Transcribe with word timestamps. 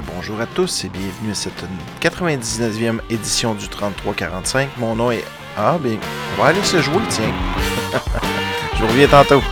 bonjour 0.00 0.40
à 0.40 0.46
tous 0.46 0.84
et 0.84 0.88
bienvenue 0.88 1.32
à 1.32 1.34
cette 1.34 1.64
99e 2.00 3.00
édition 3.10 3.54
du 3.54 3.68
3345. 3.68 4.68
Mon 4.78 4.96
nom 4.96 5.10
est... 5.10 5.24
Ah, 5.56 5.78
bien, 5.80 5.98
on 6.36 6.42
va 6.42 6.48
aller 6.48 6.62
se 6.62 6.80
jouer, 6.80 7.02
tiens. 7.08 7.32
Je 8.74 8.80
vous 8.82 8.88
reviens 8.88 9.08
tantôt. 9.08 9.42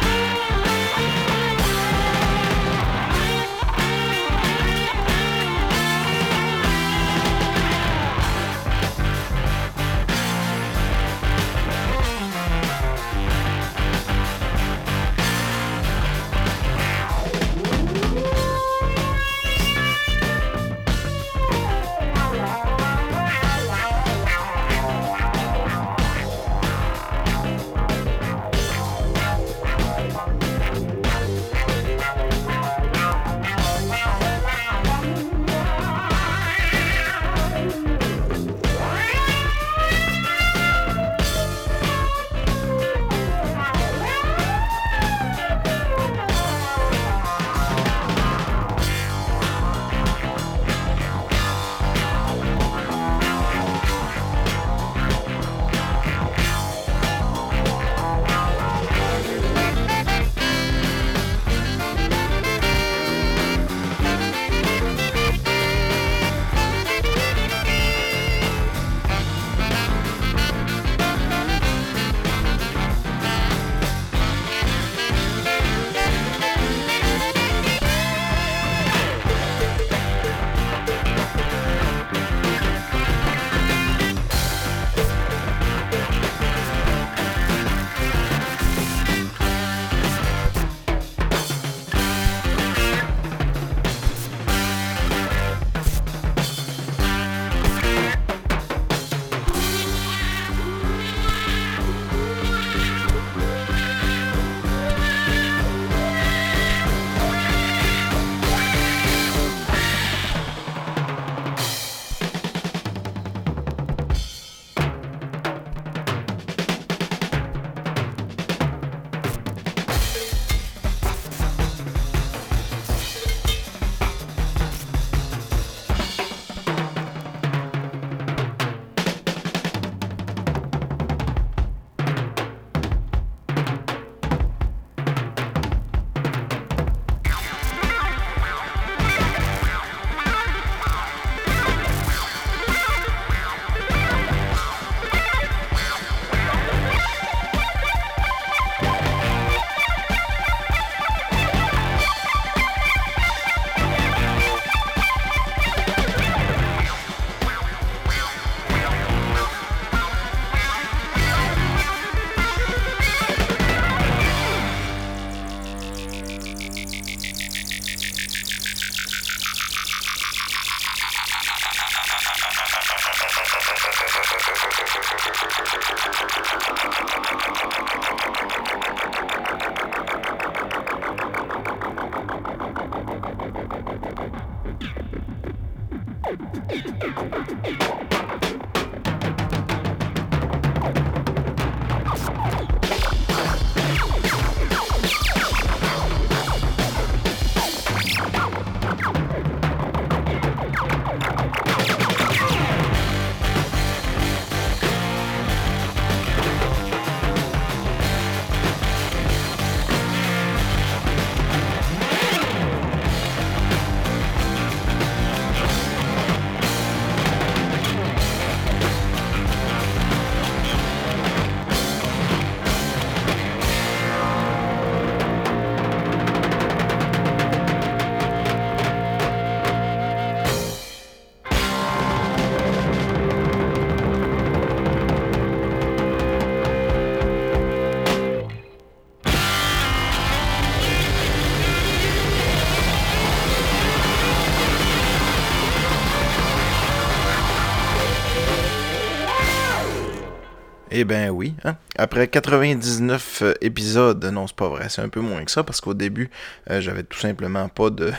Eh 250.98 251.04
ben 251.04 251.28
oui. 251.28 251.52
Hein? 251.62 251.76
Après 251.98 252.26
99 252.26 253.42
euh, 253.42 253.52
épisodes, 253.60 254.24
non, 254.32 254.46
c'est 254.46 254.56
pas 254.56 254.70
vrai, 254.70 254.86
c'est 254.88 255.02
un 255.02 255.10
peu 255.10 255.20
moins 255.20 255.44
que 255.44 255.50
ça 255.50 255.62
parce 255.62 255.82
qu'au 255.82 255.92
début, 255.92 256.30
euh, 256.70 256.80
j'avais 256.80 257.02
tout 257.02 257.18
simplement 257.18 257.68
pas 257.68 257.90
de 257.90 258.12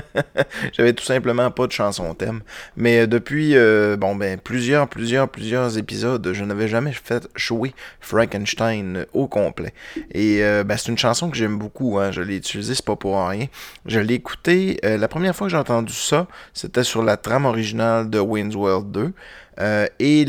j'avais 0.72 0.94
tout 0.94 1.04
simplement 1.04 1.50
pas 1.50 1.66
de 1.66 1.72
chanson 1.72 2.14
thème. 2.14 2.40
Mais 2.78 3.00
euh, 3.00 3.06
depuis 3.06 3.52
ben 3.54 4.38
plusieurs 4.42 4.88
plusieurs 4.88 5.28
plusieurs 5.28 5.76
épisodes, 5.76 6.26
je 6.32 6.44
n'avais 6.44 6.66
jamais 6.66 6.92
fait 6.92 7.28
jouer 7.36 7.74
Frankenstein 8.00 9.04
au 9.12 9.28
complet. 9.28 9.74
Et 10.10 10.40
ben, 10.64 10.78
c'est 10.78 10.90
une 10.90 10.96
chanson 10.96 11.28
que 11.28 11.36
j'aime 11.36 11.58
beaucoup, 11.58 11.98
hein. 11.98 12.10
je 12.10 12.22
l'ai 12.22 12.36
utilisée, 12.36 12.74
c'est 12.74 12.84
pas 12.86 12.96
pour 12.96 13.22
rien. 13.28 13.48
Je 13.84 14.00
l'ai 14.00 14.14
écouté 14.14 14.78
la 14.82 15.08
première 15.08 15.36
fois 15.36 15.48
que 15.48 15.50
j'ai 15.50 15.58
entendu 15.58 15.92
ça, 15.92 16.26
c'était 16.54 16.84
sur 16.84 17.02
la 17.02 17.18
trame 17.18 17.44
originale 17.44 18.08
de 18.08 18.18
Wayne's 18.18 18.54
World 18.54 18.90
2. 18.92 19.12
Euh, 19.60 19.86
et 19.98 20.26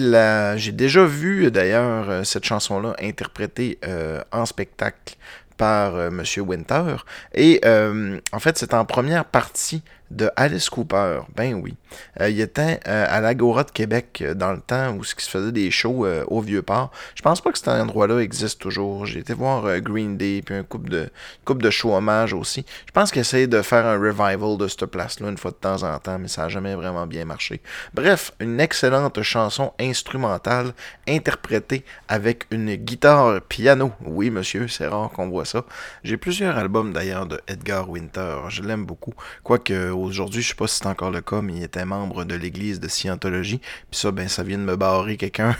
j'ai 0.57 0.71
déjà 0.71 1.05
vu 1.05 1.49
d'ailleurs 1.51 2.09
euh, 2.09 2.23
cette 2.23 2.45
chanson-là 2.45 2.95
interprétée 3.01 3.79
euh, 3.87 4.21
en 4.31 4.45
spectacle 4.45 5.15
par 5.57 6.11
Monsieur 6.11 6.41
Winter. 6.41 6.97
Et 7.33 7.61
en 7.65 8.39
fait, 8.39 8.57
c'est 8.57 8.73
en 8.73 8.83
première 8.83 9.23
partie 9.23 9.83
de 10.11 10.29
Alice 10.35 10.69
Cooper. 10.69 11.21
Ben 11.35 11.55
oui. 11.55 11.75
Euh, 12.19 12.29
il 12.29 12.39
était 12.39 12.79
euh, 12.87 13.05
à 13.09 13.21
l'Agora 13.21 13.63
de 13.63 13.71
Québec 13.71 14.21
euh, 14.21 14.33
dans 14.33 14.51
le 14.51 14.59
temps 14.59 14.93
où 14.93 15.03
ce 15.03 15.15
qui 15.15 15.23
se 15.23 15.29
faisait 15.29 15.51
des 15.51 15.71
shows 15.71 16.05
au 16.27 16.41
Vieux-Port. 16.41 16.91
Je 17.15 17.21
pense 17.21 17.41
pas 17.41 17.51
que 17.51 17.57
cet 17.57 17.67
endroit-là 17.67 18.19
existe 18.19 18.61
toujours. 18.61 19.05
J'ai 19.05 19.19
été 19.19 19.33
voir 19.33 19.79
Green 19.79 20.17
Day 20.17 20.41
puis 20.45 20.55
un 20.55 20.63
couple 20.63 20.89
de 20.89 21.09
couple 21.43 21.63
de 21.63 21.69
shows 21.69 21.93
hommage 21.93 22.33
aussi. 22.33 22.65
Je 22.85 22.91
pense 22.91 23.11
qu'il 23.11 23.21
essayait 23.21 23.47
de 23.47 23.61
faire 23.61 23.85
un 23.85 23.97
revival 23.97 24.57
de 24.57 24.67
cette 24.67 24.85
place-là 24.85 25.29
une 25.29 25.37
fois 25.37 25.51
de 25.51 25.55
temps 25.55 25.83
en 25.83 25.97
temps, 25.99 26.19
mais 26.19 26.27
ça 26.27 26.43
n'a 26.43 26.49
jamais 26.49 26.75
vraiment 26.75 27.07
bien 27.07 27.25
marché. 27.25 27.61
Bref, 27.93 28.31
une 28.39 28.59
excellente 28.59 29.21
chanson 29.21 29.73
instrumentale 29.79 30.73
interprétée 31.07 31.83
avec 32.07 32.45
une 32.51 32.75
guitare 32.75 33.41
piano. 33.41 33.91
Oui, 34.05 34.29
monsieur, 34.29 34.67
c'est 34.67 34.87
rare 34.87 35.09
qu'on 35.11 35.29
voit 35.29 35.45
ça. 35.45 35.65
J'ai 36.03 36.17
plusieurs 36.17 36.57
albums 36.57 36.93
d'ailleurs 36.93 37.25
de 37.25 37.39
Edgar 37.47 37.89
Winter. 37.89 38.37
Je 38.49 38.61
l'aime 38.61 38.85
beaucoup. 38.85 39.13
Quoique 39.43 39.94
aujourd'hui, 40.01 40.41
je 40.41 40.49
sais 40.49 40.55
pas 40.55 40.67
si 40.67 40.77
c'est 40.77 40.87
encore 40.87 41.11
le 41.11 41.21
cas, 41.21 41.41
mais 41.41 41.53
il 41.53 41.63
était 41.63 41.85
membre 41.85 42.23
de 42.23 42.35
l'église 42.35 42.79
de 42.79 42.87
Scientologie. 42.87 43.59
Puis 43.59 43.99
ça, 43.99 44.11
ben, 44.11 44.27
ça 44.27 44.43
vient 44.43 44.57
de 44.57 44.63
me 44.63 44.75
barrer 44.75 45.17
quelqu'un. 45.17 45.55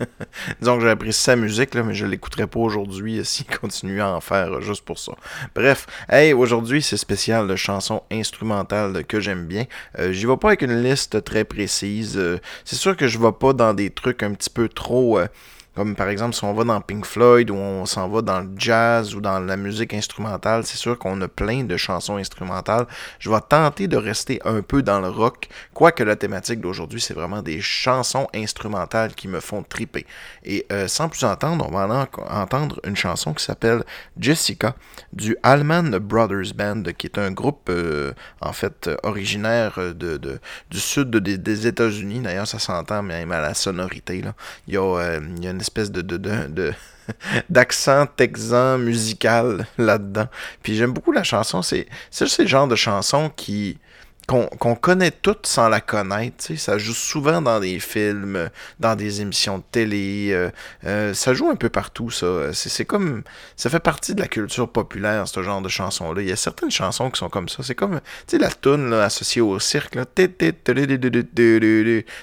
Disons 0.60 0.78
que 0.78 0.84
j'ai 0.84 0.90
apprécié 0.90 1.12
sa 1.12 1.36
musique, 1.36 1.74
mais 1.74 1.94
je 1.94 2.06
l'écouterai 2.06 2.46
pas 2.46 2.60
aujourd'hui 2.60 3.20
s'il 3.24 3.46
continue 3.46 4.00
à 4.00 4.10
en 4.10 4.20
faire 4.20 4.60
juste 4.60 4.84
pour 4.84 4.98
ça. 4.98 5.12
Bref, 5.54 5.86
hey, 6.08 6.32
aujourd'hui 6.32 6.82
c'est 6.82 6.96
spécial 6.96 7.46
de 7.46 7.56
chansons 7.56 8.02
instrumentales 8.10 9.04
que 9.04 9.20
j'aime 9.20 9.46
bien. 9.46 9.66
Euh, 9.98 10.12
J'y 10.12 10.26
vais 10.26 10.36
pas 10.36 10.48
avec 10.48 10.62
une 10.62 10.82
liste 10.82 11.22
très 11.24 11.44
précise. 11.44 12.16
Euh, 12.16 12.38
c'est 12.64 12.76
sûr 12.76 12.96
que 12.96 13.06
je 13.06 13.18
vais 13.18 13.32
pas 13.32 13.52
dans 13.52 13.74
des 13.74 13.90
trucs 13.90 14.22
un 14.22 14.32
petit 14.32 14.50
peu 14.50 14.68
trop... 14.68 15.20
Comme 15.74 15.94
par 15.94 16.08
exemple, 16.08 16.34
si 16.34 16.44
on 16.44 16.52
va 16.52 16.64
dans 16.64 16.80
Pink 16.80 17.06
Floyd 17.06 17.50
ou 17.50 17.54
on 17.54 17.86
s'en 17.86 18.08
va 18.08 18.22
dans 18.22 18.40
le 18.40 18.50
jazz 18.56 19.14
ou 19.14 19.20
dans 19.20 19.38
la 19.38 19.56
musique 19.56 19.94
instrumentale, 19.94 20.64
c'est 20.64 20.76
sûr 20.76 20.98
qu'on 20.98 21.20
a 21.20 21.28
plein 21.28 21.64
de 21.64 21.76
chansons 21.76 22.16
instrumentales. 22.16 22.86
Je 23.18 23.30
vais 23.30 23.40
tenter 23.48 23.86
de 23.86 23.96
rester 23.96 24.40
un 24.44 24.62
peu 24.62 24.82
dans 24.82 25.00
le 25.00 25.08
rock, 25.08 25.48
quoique 25.72 26.02
la 26.02 26.16
thématique 26.16 26.60
d'aujourd'hui, 26.60 27.00
c'est 27.00 27.14
vraiment 27.14 27.40
des 27.40 27.60
chansons 27.60 28.26
instrumentales 28.34 29.14
qui 29.14 29.28
me 29.28 29.40
font 29.40 29.62
triper. 29.62 30.06
Et 30.44 30.66
euh, 30.72 30.88
sans 30.88 31.08
plus 31.08 31.24
entendre, 31.24 31.66
on 31.68 31.72
va 31.72 32.08
entendre 32.28 32.80
une 32.84 32.96
chanson 32.96 33.32
qui 33.32 33.44
s'appelle 33.44 33.84
Jessica 34.18 34.74
du 35.12 35.36
Allman 35.42 35.98
Brothers 35.98 36.52
Band, 36.54 36.82
qui 36.98 37.06
est 37.06 37.18
un 37.18 37.30
groupe 37.30 37.68
euh, 37.68 38.12
en 38.40 38.52
fait 38.52 38.90
originaire 39.02 39.78
du 39.94 40.80
sud 40.80 41.16
des, 41.16 41.66
États-Unis. 41.66 42.20
D'ailleurs, 42.20 42.48
ça 42.48 42.58
s'entend 42.58 43.02
même 43.02 43.32
à 43.32 43.40
la 43.40 43.54
sonorité. 43.54 44.22
Euh, 44.24 44.32
il 44.66 45.44
y 45.44 45.46
a 45.46 45.50
une 45.50 45.59
espèce 45.60 45.90
de, 45.90 46.02
de, 46.02 46.16
de, 46.16 46.72
d'accent 47.50 48.06
texan 48.06 48.78
musical 48.78 49.66
là-dedans. 49.78 50.28
Puis 50.62 50.76
j'aime 50.76 50.92
beaucoup 50.92 51.12
la 51.12 51.22
chanson. 51.22 51.62
C'est, 51.62 51.86
c'est 52.10 52.38
le 52.38 52.48
genre 52.48 52.68
de 52.68 52.76
chanson 52.76 53.30
qui, 53.34 53.78
qu'on 54.30 54.76
connaît 54.76 55.10
toutes 55.10 55.46
sans 55.46 55.68
la 55.68 55.80
connaître. 55.80 56.54
Ça 56.56 56.78
joue 56.78 56.94
souvent 56.94 57.42
dans 57.42 57.58
des 57.58 57.80
films, 57.80 58.48
dans 58.78 58.94
des 58.94 59.22
émissions 59.22 59.58
de 59.58 59.64
télé. 59.72 60.28
Euh, 60.30 60.50
euh, 60.84 61.14
ça 61.14 61.34
joue 61.34 61.50
un 61.50 61.56
peu 61.56 61.68
partout, 61.68 62.10
ça. 62.10 62.52
C'est 62.52 62.84
comme. 62.84 63.24
Ça 63.56 63.70
fait 63.70 63.80
partie 63.80 64.14
de 64.14 64.20
la 64.20 64.28
culture 64.28 64.70
populaire, 64.70 65.26
ce 65.26 65.42
genre 65.42 65.60
de 65.60 65.68
chansons-là. 65.68 66.22
Il 66.22 66.28
y 66.28 66.32
a 66.32 66.36
certaines 66.36 66.70
chansons 66.70 67.10
qui 67.10 67.18
sont 67.18 67.28
comme 67.28 67.48
ça. 67.48 67.64
C'est 67.64 67.74
comme. 67.74 68.00
Tu 68.28 68.36
sais, 68.36 68.38
la 68.38 68.50
toune 68.50 68.92
associée 68.92 69.42
au 69.42 69.58
cirque. 69.58 69.98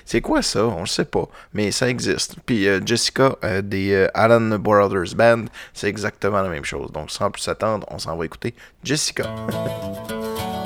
C'est 0.06 0.22
quoi 0.22 0.42
ça? 0.42 0.66
On 0.66 0.82
le 0.82 0.86
sait 0.86 1.06
pas. 1.06 1.28
Mais 1.54 1.72
ça 1.72 1.90
existe. 1.90 2.36
Puis 2.46 2.70
euh, 2.70 2.80
Jessica 2.86 3.36
des 3.64 4.08
Alan 4.14 4.58
Brothers 4.60 5.14
Band, 5.16 5.46
c'est 5.74 5.88
exactement 5.88 6.42
la 6.42 6.50
même 6.50 6.66
chose. 6.66 6.90
Donc 6.94 7.12
sans 7.12 7.30
plus 7.32 7.46
attendre, 7.50 7.86
on 7.92 8.00
s'en 8.00 8.16
va 8.16 8.26
écouter 8.26 8.56
Jessica. 8.84 9.26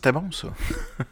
c'était 0.00 0.12
bon 0.12 0.32
ça. 0.32 0.48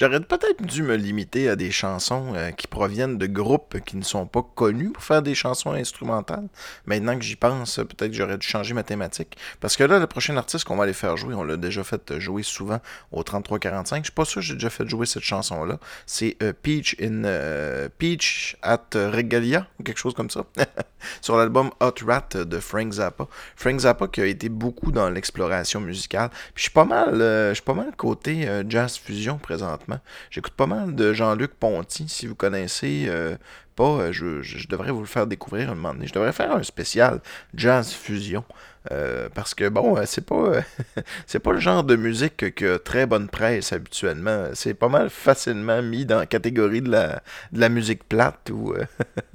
J'aurais 0.00 0.20
peut-être 0.20 0.62
dû 0.62 0.84
me 0.84 0.94
limiter 0.94 1.48
à 1.48 1.56
des 1.56 1.72
chansons 1.72 2.32
euh, 2.36 2.52
qui 2.52 2.68
proviennent 2.68 3.18
de 3.18 3.26
groupes 3.26 3.80
qui 3.84 3.96
ne 3.96 4.04
sont 4.04 4.24
pas 4.24 4.46
connus 4.54 4.90
pour 4.90 5.02
faire 5.02 5.20
des 5.20 5.34
chansons 5.34 5.72
instrumentales. 5.72 6.46
Maintenant 6.86 7.18
que 7.18 7.24
j'y 7.24 7.34
pense, 7.34 7.74
peut-être 7.74 8.12
que 8.12 8.16
j'aurais 8.16 8.38
dû 8.38 8.46
changer 8.46 8.72
ma 8.72 8.84
thématique. 8.84 9.36
Parce 9.58 9.76
que 9.76 9.82
là, 9.82 9.98
le 9.98 10.06
prochain 10.06 10.36
artiste 10.36 10.64
qu'on 10.64 10.76
va 10.76 10.84
aller 10.84 10.92
faire 10.92 11.16
jouer, 11.16 11.34
on 11.34 11.42
l'a 11.42 11.56
déjà 11.56 11.82
fait 11.82 12.20
jouer 12.20 12.44
souvent 12.44 12.78
au 13.10 13.24
33-45. 13.24 13.96
Je 13.96 14.02
suis 14.04 14.12
pas 14.12 14.24
sûr 14.24 14.40
que 14.40 14.46
j'ai 14.46 14.54
déjà 14.54 14.70
fait 14.70 14.88
jouer 14.88 15.06
cette 15.06 15.24
chanson-là. 15.24 15.80
C'est 16.06 16.36
euh, 16.40 16.52
Peach 16.52 16.94
in 17.02 17.24
euh, 17.24 17.88
Peach 17.98 18.56
at 18.62 18.90
Regalia, 18.94 19.66
ou 19.80 19.82
quelque 19.82 19.98
chose 19.98 20.14
comme 20.14 20.30
ça. 20.30 20.44
Sur 21.20 21.36
l'album 21.36 21.72
Hot 21.80 21.94
Rat 22.06 22.28
de 22.34 22.60
Frank 22.60 22.92
Zappa. 22.92 23.26
Frank 23.56 23.80
Zappa 23.80 24.06
qui 24.06 24.20
a 24.20 24.26
été 24.26 24.48
beaucoup 24.48 24.92
dans 24.92 25.10
l'exploration 25.10 25.80
musicale. 25.80 26.30
Puis 26.54 26.54
je 26.54 26.62
suis 26.62 26.70
pas 26.70 26.84
mal, 26.84 27.18
je 27.18 27.54
suis 27.54 27.64
pas 27.64 27.74
mal 27.74 27.90
euh, 28.44 28.62
jazz 28.68 28.96
fusion 28.96 29.38
présentement. 29.38 30.00
J'écoute 30.30 30.52
pas 30.52 30.66
mal 30.66 30.94
de 30.94 31.12
Jean-Luc 31.12 31.52
Ponty, 31.54 32.08
si 32.08 32.26
vous 32.26 32.34
connaissez 32.34 33.06
euh, 33.08 33.36
pas, 33.74 33.84
euh, 33.84 34.12
je, 34.12 34.68
devrais 34.68 34.90
vous 34.90 35.00
le 35.00 35.06
faire 35.06 35.26
découvrir 35.26 35.70
un 35.70 35.74
moment 35.74 35.94
donné. 35.94 36.06
Je 36.06 36.12
devrais 36.12 36.32
faire 36.32 36.52
un 36.52 36.62
spécial 36.62 37.20
jazz 37.54 37.92
fusion. 37.92 38.44
parce 39.34 39.54
que 39.54 39.68
bon, 39.68 39.96
c'est 40.06 40.24
pas 40.24 40.60
c'est 41.26 41.40
pas 41.40 41.52
le 41.52 41.60
genre 41.60 41.82
de 41.82 41.96
musique 41.96 42.54
que 42.54 42.76
très 42.76 43.06
bonne 43.06 43.28
presse 43.28 43.72
habituellement. 43.72 44.50
C'est 44.54 44.74
pas 44.74 44.88
mal 44.88 45.10
facilement 45.10 45.82
mis 45.82 46.04
dans 46.04 46.18
la 46.18 46.26
catégorie 46.26 46.82
de 46.82 46.90
la, 46.90 47.22
de 47.52 47.60
la 47.60 47.68
musique 47.68 48.04
plate 48.04 48.50
ou 48.50 48.74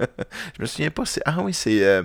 je 0.00 0.62
me 0.62 0.66
souviens 0.66 0.90
pas, 0.90 1.04
ah 1.26 1.40
oui, 1.42 1.52
c'est 1.52 2.02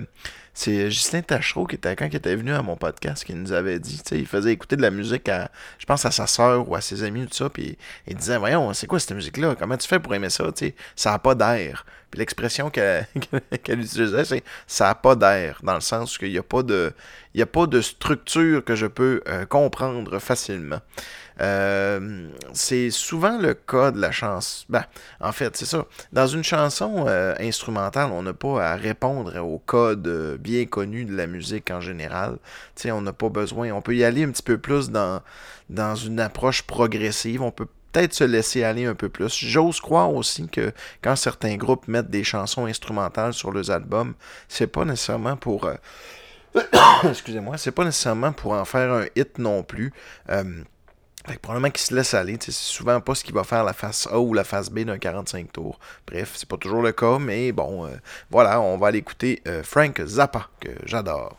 c'est 0.58 0.90
Justin 0.90 1.22
Tachereau 1.22 1.66
qui 1.66 1.76
était 1.76 1.94
quand 1.94 2.06
il 2.06 2.16
était 2.16 2.34
venu 2.34 2.52
à 2.52 2.62
mon 2.62 2.74
podcast 2.74 3.24
qui 3.24 3.32
nous 3.32 3.52
avait 3.52 3.78
dit, 3.78 3.98
tu 3.98 4.08
sais, 4.08 4.18
il 4.18 4.26
faisait 4.26 4.50
écouter 4.50 4.74
de 4.74 4.82
la 4.82 4.90
musique 4.90 5.28
à, 5.28 5.52
je 5.78 5.86
pense 5.86 6.04
à 6.04 6.10
sa 6.10 6.26
soeur 6.26 6.68
ou 6.68 6.74
à 6.74 6.80
ses 6.80 7.04
amis 7.04 7.28
tout 7.28 7.34
ça, 7.34 7.48
puis 7.48 7.78
il 8.08 8.16
disait, 8.16 8.38
voyons, 8.38 8.72
c'est 8.72 8.88
quoi 8.88 8.98
cette 8.98 9.12
musique-là, 9.12 9.54
comment 9.56 9.76
tu 9.76 9.86
fais 9.86 10.00
pour 10.00 10.16
aimer 10.16 10.30
ça, 10.30 10.50
tu 10.50 10.66
sais, 10.66 10.74
ça 10.96 11.12
n'a 11.12 11.20
pas 11.20 11.36
d'air. 11.36 11.86
Puis 12.10 12.18
l'expression 12.18 12.70
qu'elle 12.70 13.06
utilisait, 13.68 14.24
c'est 14.24 14.42
ça 14.66 14.86
n'a 14.86 14.94
pas 14.96 15.14
d'air, 15.14 15.60
dans 15.62 15.74
le 15.74 15.80
sens 15.80 16.18
qu'il 16.18 16.32
n'y 16.32 16.38
a 16.38 16.42
pas 16.42 16.64
de, 16.64 16.92
il 17.34 17.38
y 17.38 17.42
a 17.42 17.46
pas 17.46 17.68
de 17.68 17.80
structure 17.80 18.64
que 18.64 18.74
je 18.74 18.86
peux 18.86 19.22
euh, 19.28 19.46
comprendre 19.46 20.18
facilement. 20.18 20.80
Euh, 21.40 22.28
c'est 22.52 22.90
souvent 22.90 23.38
le 23.38 23.54
cas 23.54 23.90
de 23.90 24.00
la 24.00 24.10
chanson. 24.10 24.64
Ben, 24.68 24.84
en 25.20 25.32
fait, 25.32 25.56
c'est 25.56 25.66
ça. 25.66 25.86
Dans 26.12 26.26
une 26.26 26.44
chanson 26.44 27.06
euh, 27.08 27.34
instrumentale, 27.40 28.10
on 28.12 28.22
n'a 28.22 28.32
pas 28.32 28.72
à 28.72 28.76
répondre 28.76 29.36
au 29.40 29.58
code 29.58 30.38
bien 30.40 30.66
connu 30.66 31.04
de 31.04 31.16
la 31.16 31.26
musique 31.26 31.70
en 31.70 31.80
général. 31.80 32.38
sais, 32.74 32.90
on 32.90 33.00
n'a 33.00 33.12
pas 33.12 33.28
besoin. 33.28 33.70
On 33.72 33.82
peut 33.82 33.96
y 33.96 34.04
aller 34.04 34.24
un 34.24 34.30
petit 34.30 34.42
peu 34.42 34.58
plus 34.58 34.90
dans, 34.90 35.20
dans 35.70 35.94
une 35.94 36.20
approche 36.20 36.62
progressive. 36.62 37.42
On 37.42 37.50
peut 37.50 37.68
peut-être 37.92 38.14
se 38.14 38.24
laisser 38.24 38.64
aller 38.64 38.84
un 38.84 38.94
peu 38.94 39.08
plus. 39.08 39.34
J'ose 39.34 39.80
croire 39.80 40.12
aussi 40.12 40.48
que 40.48 40.72
quand 41.02 41.16
certains 41.16 41.56
groupes 41.56 41.88
mettent 41.88 42.10
des 42.10 42.24
chansons 42.24 42.66
instrumentales 42.66 43.34
sur 43.34 43.50
leurs 43.50 43.70
albums, 43.70 44.14
c'est 44.48 44.66
pas 44.66 44.84
nécessairement 44.84 45.36
pour. 45.36 45.64
Euh, 45.64 45.74
excusez-moi, 47.08 47.58
c'est 47.58 47.72
pas 47.72 47.84
nécessairement 47.84 48.32
pour 48.32 48.52
en 48.52 48.64
faire 48.64 48.92
un 48.92 49.04
hit 49.16 49.38
non 49.38 49.62
plus. 49.62 49.92
Fait 51.26 51.38
probablement 51.38 51.70
qu'il 51.70 51.84
se 51.84 51.94
laisse 51.94 52.14
aller. 52.14 52.38
C'est 52.40 52.52
souvent 52.52 53.00
pas 53.00 53.14
ce 53.14 53.24
qui 53.24 53.32
va 53.32 53.44
faire 53.44 53.64
la 53.64 53.72
face 53.72 54.06
A 54.10 54.18
ou 54.18 54.34
la 54.34 54.44
face 54.44 54.70
B 54.70 54.80
d'un 54.80 54.98
45 54.98 55.52
tours. 55.52 55.78
Bref, 56.06 56.34
c'est 56.36 56.48
pas 56.48 56.56
toujours 56.56 56.82
le 56.82 56.92
cas, 56.92 57.18
mais 57.18 57.52
bon, 57.52 57.86
euh, 57.86 57.90
voilà, 58.30 58.60
on 58.60 58.78
va 58.78 58.88
aller 58.88 58.98
écouter 58.98 59.42
euh, 59.46 59.62
Frank 59.62 60.00
Zappa, 60.04 60.48
que 60.60 60.70
j'adore. 60.84 61.36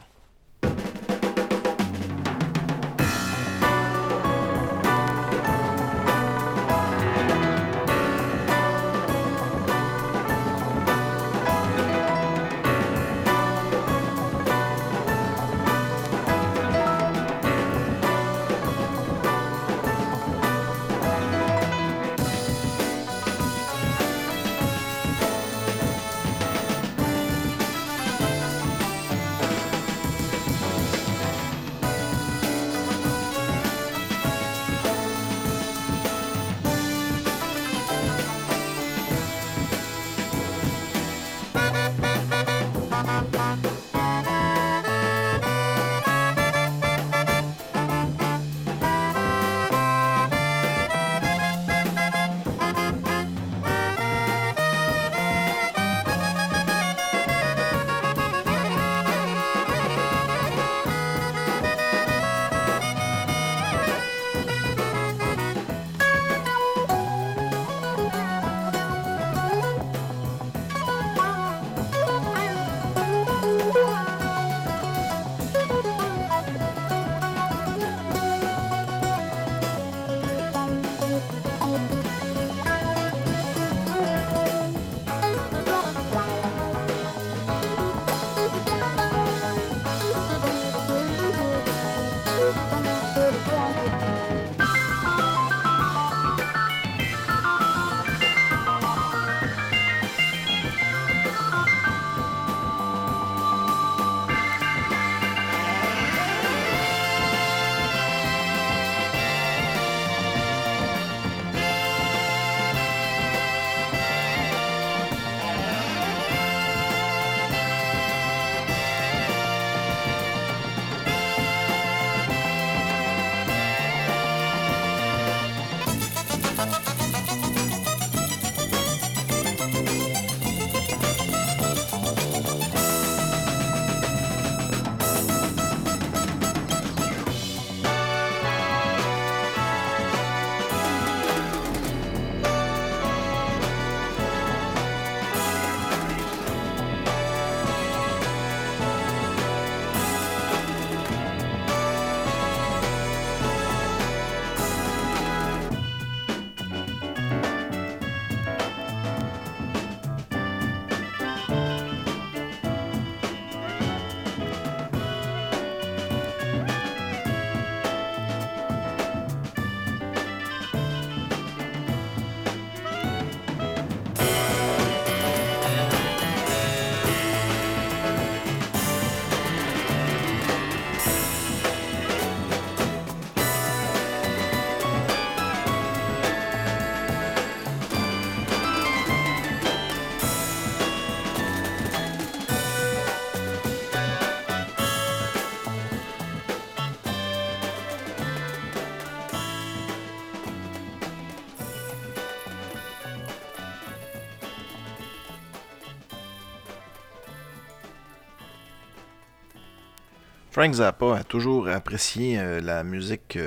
Frank 210.59 210.73
Zappa 210.73 211.15
a 211.15 211.23
toujours 211.23 211.69
apprécié 211.69 212.37
la 212.61 212.83
musique 212.83 213.39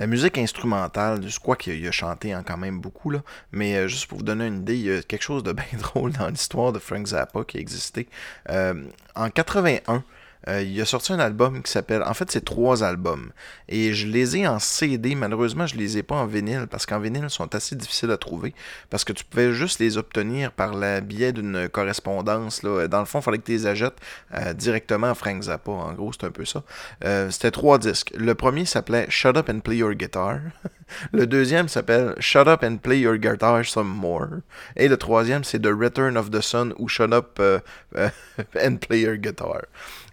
la 0.00 0.08
musique 0.08 0.38
instrumentale, 0.38 1.20
je 1.28 1.38
crois 1.38 1.54
qu'il 1.54 1.86
a, 1.86 1.92
chanté 1.92 2.34
en 2.34 2.42
quand 2.42 2.56
même 2.56 2.80
beaucoup, 2.80 3.12
mais 3.52 3.88
juste 3.88 4.06
pour 4.06 4.18
vous 4.18 4.24
donner 4.24 4.48
une 4.48 4.62
idée, 4.62 4.76
il 4.76 4.86
y 4.86 4.92
a 4.92 5.02
quelque 5.02 5.22
chose 5.22 5.44
de 5.44 5.52
bien 5.52 5.78
drôle 5.78 6.10
dans 6.10 6.26
l'histoire 6.26 6.72
de 6.72 6.80
Frank 6.80 7.06
Zappa 7.06 7.44
qui 7.44 7.58
a 7.58 7.60
existé. 7.60 8.08
en 8.48 9.30
81, 9.32 10.02
euh, 10.48 10.62
il 10.62 10.80
a 10.80 10.84
sorti 10.84 11.12
un 11.12 11.18
album 11.18 11.62
qui 11.62 11.70
s'appelle. 11.70 12.02
En 12.02 12.14
fait, 12.14 12.30
c'est 12.30 12.44
trois 12.44 12.82
albums. 12.82 13.30
Et 13.68 13.92
je 13.92 14.06
les 14.06 14.36
ai 14.36 14.46
en 14.46 14.58
CD. 14.58 15.14
Malheureusement, 15.14 15.66
je 15.66 15.76
les 15.76 15.98
ai 15.98 16.02
pas 16.02 16.16
en 16.16 16.26
vinyle 16.26 16.66
parce 16.70 16.86
qu'en 16.86 16.98
vinyle, 16.98 17.24
ils 17.24 17.30
sont 17.30 17.54
assez 17.54 17.76
difficiles 17.76 18.10
à 18.10 18.16
trouver. 18.16 18.54
Parce 18.90 19.04
que 19.04 19.12
tu 19.12 19.24
pouvais 19.24 19.52
juste 19.52 19.78
les 19.78 19.98
obtenir 19.98 20.52
par 20.52 20.74
le 20.74 21.00
biais 21.00 21.32
d'une 21.32 21.68
correspondance. 21.68 22.62
Là. 22.62 22.88
Dans 22.88 23.00
le 23.00 23.04
fond, 23.04 23.20
il 23.20 23.22
fallait 23.22 23.38
que 23.38 23.44
tu 23.44 23.52
les 23.52 23.66
achètes 23.66 23.96
euh, 24.34 24.52
directement 24.52 25.10
à 25.10 25.14
Frank 25.14 25.42
Zappa. 25.42 25.70
En 25.70 25.92
gros, 25.92 26.12
c'est 26.12 26.26
un 26.26 26.30
peu 26.30 26.44
ça. 26.44 26.62
Euh, 27.04 27.30
c'était 27.30 27.50
trois 27.50 27.78
disques. 27.78 28.12
Le 28.16 28.34
premier 28.34 28.64
s'appelait 28.64 29.06
Shut 29.08 29.36
Up 29.36 29.48
and 29.48 29.60
Play 29.60 29.76
Your 29.76 29.94
Guitar. 29.94 30.40
le 31.12 31.26
deuxième 31.26 31.68
s'appelle 31.68 32.14
Shut 32.18 32.48
Up 32.48 32.64
and 32.64 32.78
Play 32.78 33.00
Your 33.00 33.16
Guitar 33.16 33.64
Some 33.64 33.88
More. 33.88 34.28
Et 34.76 34.88
le 34.88 34.96
troisième, 34.96 35.44
c'est 35.44 35.60
The 35.60 35.70
Return 35.72 36.16
of 36.16 36.30
the 36.30 36.40
Sun 36.40 36.74
ou 36.78 36.88
Shut 36.88 37.12
Up 37.12 37.40
and 38.56 38.76
Play 38.76 39.02
Your 39.02 39.16
Guitar. 39.16 39.62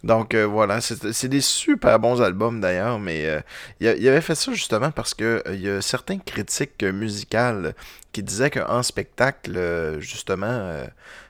Donc 0.03 0.33
euh, 0.33 0.45
voilà, 0.45 0.79
c'est 0.81 1.27
des 1.27 1.41
super 1.41 1.99
bons 1.99 2.21
albums 2.21 2.61
d'ailleurs, 2.61 2.99
mais 2.99 3.25
euh, 3.25 3.41
il, 3.79 4.07
avait 4.07 4.21
fait 4.21 4.35
ça 4.35 4.53
justement 4.53 4.91
parce 4.91 5.13
que 5.13 5.43
euh, 5.45 5.53
il 5.53 5.61
y 5.61 5.69
a 5.69 5.81
certains 5.81 6.19
critiques 6.19 6.83
musicales 6.83 7.75
qui 8.11 8.23
disaient 8.23 8.49
qu'en 8.49 8.81
spectacle, 8.81 9.97
justement, 9.99 10.83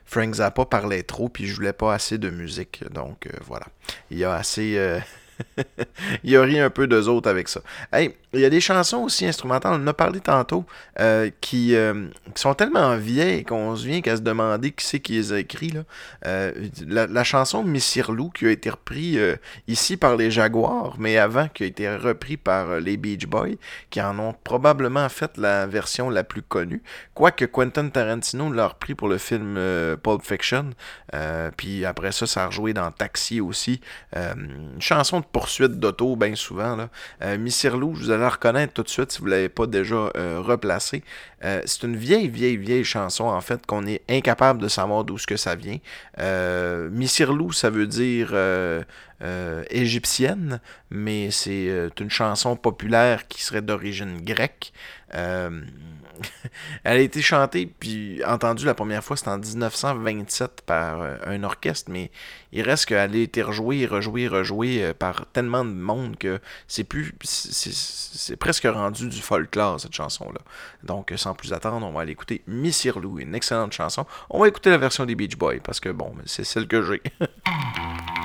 Frank 0.06 0.34
Zappa 0.34 0.64
parlait 0.64 1.02
trop 1.02 1.28
puis 1.28 1.46
je 1.46 1.54
voulais 1.54 1.72
pas 1.72 1.92
assez 1.94 2.16
de 2.16 2.30
musique. 2.30 2.84
Donc 2.90 3.28
voilà, 3.46 3.66
il 4.10 4.18
y 4.18 4.24
a 4.24 4.34
assez 4.34 4.78
il 6.24 6.36
a 6.36 6.42
ri 6.42 6.58
un 6.58 6.70
peu 6.70 6.86
d'eux 6.86 7.08
autres 7.08 7.28
avec 7.28 7.48
ça. 7.48 7.60
Hey, 7.92 8.16
il 8.32 8.40
y 8.40 8.44
a 8.44 8.50
des 8.50 8.60
chansons 8.60 8.98
aussi 8.98 9.26
instrumentales, 9.26 9.72
on 9.74 9.82
en 9.82 9.86
a 9.88 9.92
parlé 9.92 10.20
tantôt, 10.20 10.64
euh, 11.00 11.30
qui, 11.40 11.74
euh, 11.74 12.06
qui, 12.34 12.40
sont 12.40 12.54
tellement 12.54 12.96
vieilles 12.96 13.44
qu'on 13.44 13.74
se 13.74 13.84
vient 13.84 14.00
qu'à 14.00 14.16
se 14.16 14.22
demander 14.22 14.70
qui 14.70 14.84
c'est 14.84 15.00
qui 15.00 15.14
les 15.14 15.32
a 15.32 15.38
écrits. 15.40 15.70
Là. 15.70 15.82
Euh, 16.26 16.52
la, 16.86 17.24
chanson 17.24 17.64
Missirlou 17.64 18.30
qui 18.30 18.46
a 18.46 18.50
été 18.50 18.70
repris 18.70 19.18
ici 19.68 19.96
par 19.96 20.16
les 20.16 20.30
Jaguars, 20.30 20.94
mais 20.98 21.18
avant 21.18 21.48
qui 21.48 21.64
a 21.64 21.66
été 21.66 21.94
repris 21.94 22.36
par 22.36 22.80
les 22.80 22.96
Beach 22.96 23.26
Boys, 23.26 23.56
qui 23.90 24.00
en 24.00 24.18
ont 24.18 24.34
probablement 24.44 25.08
fait 25.08 25.36
la 25.36 25.66
version 25.66 26.08
la 26.08 26.24
plus 26.24 26.42
connue. 26.42 26.82
Quoique 27.14 27.44
Quentin 27.44 27.88
Tarantino 27.88 28.50
l'a 28.52 28.68
repris 28.68 28.94
pour 28.94 29.08
le 29.08 29.18
film 29.18 29.58
Pulp 30.02 30.22
Fiction, 30.22 30.70
puis 31.56 31.84
après 31.84 32.12
ça, 32.12 32.26
ça 32.26 32.44
a 32.44 32.46
rejoué 32.46 32.72
dans 32.72 32.90
Taxi 32.90 33.40
aussi. 33.40 33.80
une 34.14 34.80
chanson 34.80 35.20
de 35.20 35.26
poursuite 35.26 35.72
d'auto, 35.72 36.16
bien 36.16 36.34
souvent. 36.34 36.76
Là. 36.76 37.36
Missirlou, 37.36 37.94
je 37.94 38.04
vous 38.04 38.10
la 38.20 38.28
reconnaître 38.28 38.72
tout 38.72 38.82
de 38.82 38.88
suite 38.88 39.12
si 39.12 39.18
vous 39.20 39.26
ne 39.26 39.30
l'avez 39.30 39.48
pas 39.48 39.66
déjà 39.66 40.10
euh, 40.16 40.40
replacé. 40.40 41.02
Euh, 41.44 41.62
c'est 41.64 41.82
une 41.84 41.96
vieille, 41.96 42.28
vieille, 42.28 42.56
vieille 42.56 42.84
chanson, 42.84 43.24
en 43.24 43.40
fait, 43.40 43.64
qu'on 43.66 43.86
est 43.86 44.02
incapable 44.08 44.60
de 44.60 44.68
savoir 44.68 45.04
d'où 45.04 45.18
ce 45.18 45.26
que 45.26 45.36
ça 45.36 45.54
vient. 45.54 45.78
Euh, 46.18 46.90
ça 47.52 47.70
veut 47.70 47.86
dire 47.86 48.34
égyptienne, 49.70 50.60
mais 50.90 51.30
c'est 51.30 51.90
une 52.00 52.10
chanson 52.10 52.56
populaire 52.56 53.28
qui 53.28 53.42
serait 53.42 53.62
d'origine 53.62 54.20
grecque. 54.22 54.72
elle 56.84 56.98
a 56.98 57.00
été 57.00 57.22
chantée 57.22 57.66
puis 57.66 58.22
entendue 58.24 58.64
la 58.64 58.74
première 58.74 59.02
fois, 59.02 59.16
c'était 59.16 59.30
en 59.30 59.38
1927 59.38 60.62
par 60.66 61.00
euh, 61.00 61.16
un 61.24 61.42
orchestre, 61.44 61.90
mais 61.90 62.10
il 62.52 62.62
reste 62.62 62.86
qu'elle 62.86 63.14
a 63.14 63.16
été 63.16 63.42
rejouée, 63.42 63.86
rejouée, 63.86 64.28
rejouée 64.28 64.84
euh, 64.84 64.94
par 64.94 65.26
tellement 65.32 65.64
de 65.64 65.70
monde 65.70 66.16
que 66.16 66.40
c'est 66.68 66.84
plus. 66.84 67.14
C'est 67.22 68.36
presque 68.36 68.64
rendu 68.64 69.08
du 69.08 69.20
folklore, 69.20 69.80
cette 69.80 69.94
chanson-là. 69.94 70.40
Donc, 70.82 71.12
sans 71.16 71.34
plus 71.34 71.52
attendre, 71.52 71.86
on 71.86 71.92
va 71.92 72.02
aller 72.02 72.12
écouter 72.12 72.42
Missirlou, 72.46 73.18
une 73.18 73.34
excellente 73.34 73.72
chanson. 73.72 74.06
On 74.28 74.40
va 74.40 74.48
écouter 74.48 74.70
la 74.70 74.78
version 74.78 75.06
des 75.06 75.14
Beach 75.14 75.36
Boys 75.36 75.60
parce 75.62 75.80
que, 75.80 75.88
bon, 75.88 76.14
c'est 76.26 76.44
celle 76.44 76.66
que 76.66 76.82
j'ai. 76.82 77.02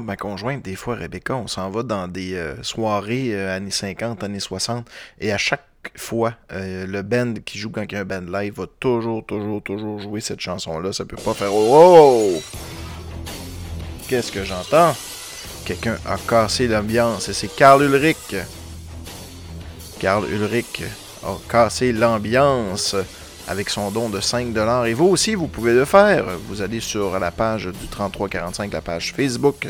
Ma 0.00 0.16
conjointe, 0.16 0.64
des 0.64 0.76
fois, 0.76 0.96
Rebecca, 0.96 1.34
on 1.36 1.46
s'en 1.46 1.70
va 1.70 1.82
dans 1.82 2.08
des 2.08 2.34
euh, 2.34 2.62
soirées 2.62 3.34
euh, 3.34 3.56
années 3.56 3.70
50, 3.70 4.24
années 4.24 4.40
60, 4.40 4.88
et 5.20 5.32
à 5.32 5.38
chaque 5.38 5.66
fois, 5.96 6.34
euh, 6.52 6.86
le 6.86 7.02
band 7.02 7.34
qui 7.44 7.58
joue 7.58 7.70
quand 7.70 7.82
il 7.82 7.92
y 7.92 7.96
a 7.96 8.00
un 8.00 8.04
band 8.04 8.20
live 8.20 8.54
va 8.54 8.66
toujours, 8.80 9.24
toujours, 9.24 9.62
toujours 9.62 10.00
jouer 10.00 10.20
cette 10.20 10.40
chanson-là. 10.40 10.92
Ça 10.92 11.04
peut 11.04 11.16
pas 11.16 11.34
faire 11.34 11.54
Oh! 11.54 12.40
Qu'est-ce 14.08 14.32
que 14.32 14.44
j'entends? 14.44 14.94
Quelqu'un 15.64 15.96
a 16.06 16.16
cassé 16.28 16.68
l'ambiance 16.68 17.28
et 17.28 17.32
c'est 17.32 17.54
Carl 17.54 17.82
Ulrich. 17.82 18.36
Carl 19.98 20.24
Ulrich 20.30 20.82
a 21.22 21.36
cassé 21.48 21.92
l'ambiance 21.92 22.96
avec 23.48 23.70
son 23.70 23.90
don 23.90 24.08
de 24.08 24.20
5$. 24.20 24.88
Et 24.88 24.94
vous 24.94 25.06
aussi, 25.06 25.34
vous 25.34 25.48
pouvez 25.48 25.72
le 25.72 25.84
faire. 25.84 26.24
Vous 26.48 26.62
allez 26.62 26.80
sur 26.80 27.18
la 27.18 27.30
page 27.30 27.66
du 27.66 27.86
3345, 27.88 28.72
la 28.72 28.80
page 28.80 29.12
Facebook 29.12 29.68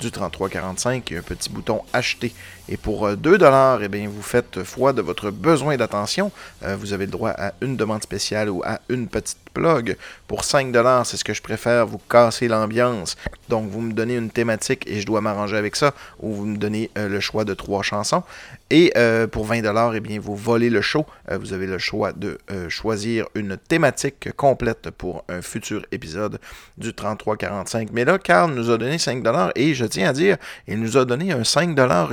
du 0.00 0.10
3345. 0.10 1.10
Il 1.10 1.14
y 1.14 1.16
a 1.16 1.20
un 1.20 1.22
petit 1.22 1.50
bouton 1.50 1.82
acheter. 1.92 2.32
Et 2.68 2.76
pour 2.76 3.14
2 3.16 3.38
dollars, 3.38 3.82
eh 3.82 3.88
bien, 3.88 4.08
vous 4.08 4.22
faites 4.22 4.62
foi 4.62 4.92
de 4.92 5.02
votre 5.02 5.30
besoin 5.30 5.76
d'attention. 5.76 6.32
vous 6.62 6.92
avez 6.92 7.06
le 7.06 7.12
droit 7.12 7.30
à 7.30 7.52
une 7.60 7.76
demande 7.76 8.02
spéciale 8.02 8.48
ou 8.48 8.62
à 8.64 8.80
une 8.88 9.06
petite 9.06 9.38
plug. 9.52 9.96
Pour 10.26 10.44
5 10.44 10.72
dollars, 10.72 11.06
c'est 11.06 11.16
ce 11.16 11.24
que 11.24 11.34
je 11.34 11.42
préfère, 11.42 11.86
vous 11.86 12.00
casser 12.10 12.48
l'ambiance. 12.48 13.16
Donc, 13.48 13.68
vous 13.68 13.80
me 13.80 13.92
donnez 13.92 14.16
une 14.16 14.30
thématique 14.30 14.84
et 14.88 15.00
je 15.00 15.06
dois 15.06 15.20
m'arranger 15.20 15.56
avec 15.56 15.76
ça, 15.76 15.92
ou 16.20 16.32
vous 16.32 16.46
me 16.46 16.56
donnez 16.56 16.90
le 16.96 17.20
choix 17.20 17.44
de 17.44 17.54
trois 17.54 17.82
chansons. 17.82 18.22
Et 18.70 18.92
pour 19.30 19.44
20 19.44 19.60
dollars, 19.60 19.94
eh 19.94 20.00
bien, 20.00 20.18
vous 20.18 20.34
volez 20.34 20.70
le 20.70 20.80
show. 20.80 21.04
vous 21.30 21.52
avez 21.52 21.66
le 21.66 21.78
choix 21.78 22.12
de 22.12 22.38
choisir 22.68 23.26
une 23.34 23.56
thématique 23.56 24.32
complète 24.32 24.90
pour 24.90 25.24
un 25.28 25.42
futur 25.42 25.84
épisode 25.92 26.40
du 26.78 26.94
3345. 26.94 27.90
Mais 27.92 28.04
là, 28.04 28.18
Carl 28.18 28.52
nous 28.52 28.70
a 28.70 28.78
donné 28.78 28.98
5 28.98 29.22
dollars 29.22 29.52
et 29.54 29.74
je 29.74 29.84
tiens 29.84 30.08
à 30.08 30.12
dire, 30.12 30.38
il 30.66 30.80
nous 30.80 30.96
a 30.96 31.04
donné 31.04 31.32
un 31.32 31.44
5 31.44 31.74
dollars 31.74 32.12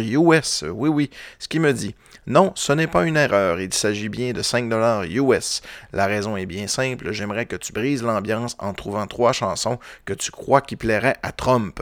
Oui, 0.74 0.90
oui, 0.90 1.10
ce 1.40 1.48
qui 1.48 1.60
me 1.60 1.72
dit. 1.74 1.96
Non, 2.28 2.52
ce 2.54 2.72
n'est 2.72 2.86
pas 2.86 3.08
une 3.08 3.18
erreur, 3.18 3.60
il 3.60 3.74
s'agit 3.74 4.08
bien 4.08 4.32
de 4.32 4.44
5 4.44 4.70
dollars 4.70 5.06
US. 5.06 5.64
La 5.92 6.06
raison 6.06 6.38
est 6.38 6.46
bien 6.46 6.68
simple, 6.68 7.12
j'aimerais 7.12 7.48
que 7.48 7.56
tu 7.56 7.74
brises 7.74 8.04
l'ambiance 8.04 8.56
en 8.60 8.74
trouvant 8.74 9.08
trois 9.08 9.34
chansons 9.34 9.80
que 10.06 10.14
tu 10.14 10.30
crois 10.30 10.62
qui 10.62 10.76
plairaient 10.76 11.18
à 11.24 11.32
Trump. 11.32 11.82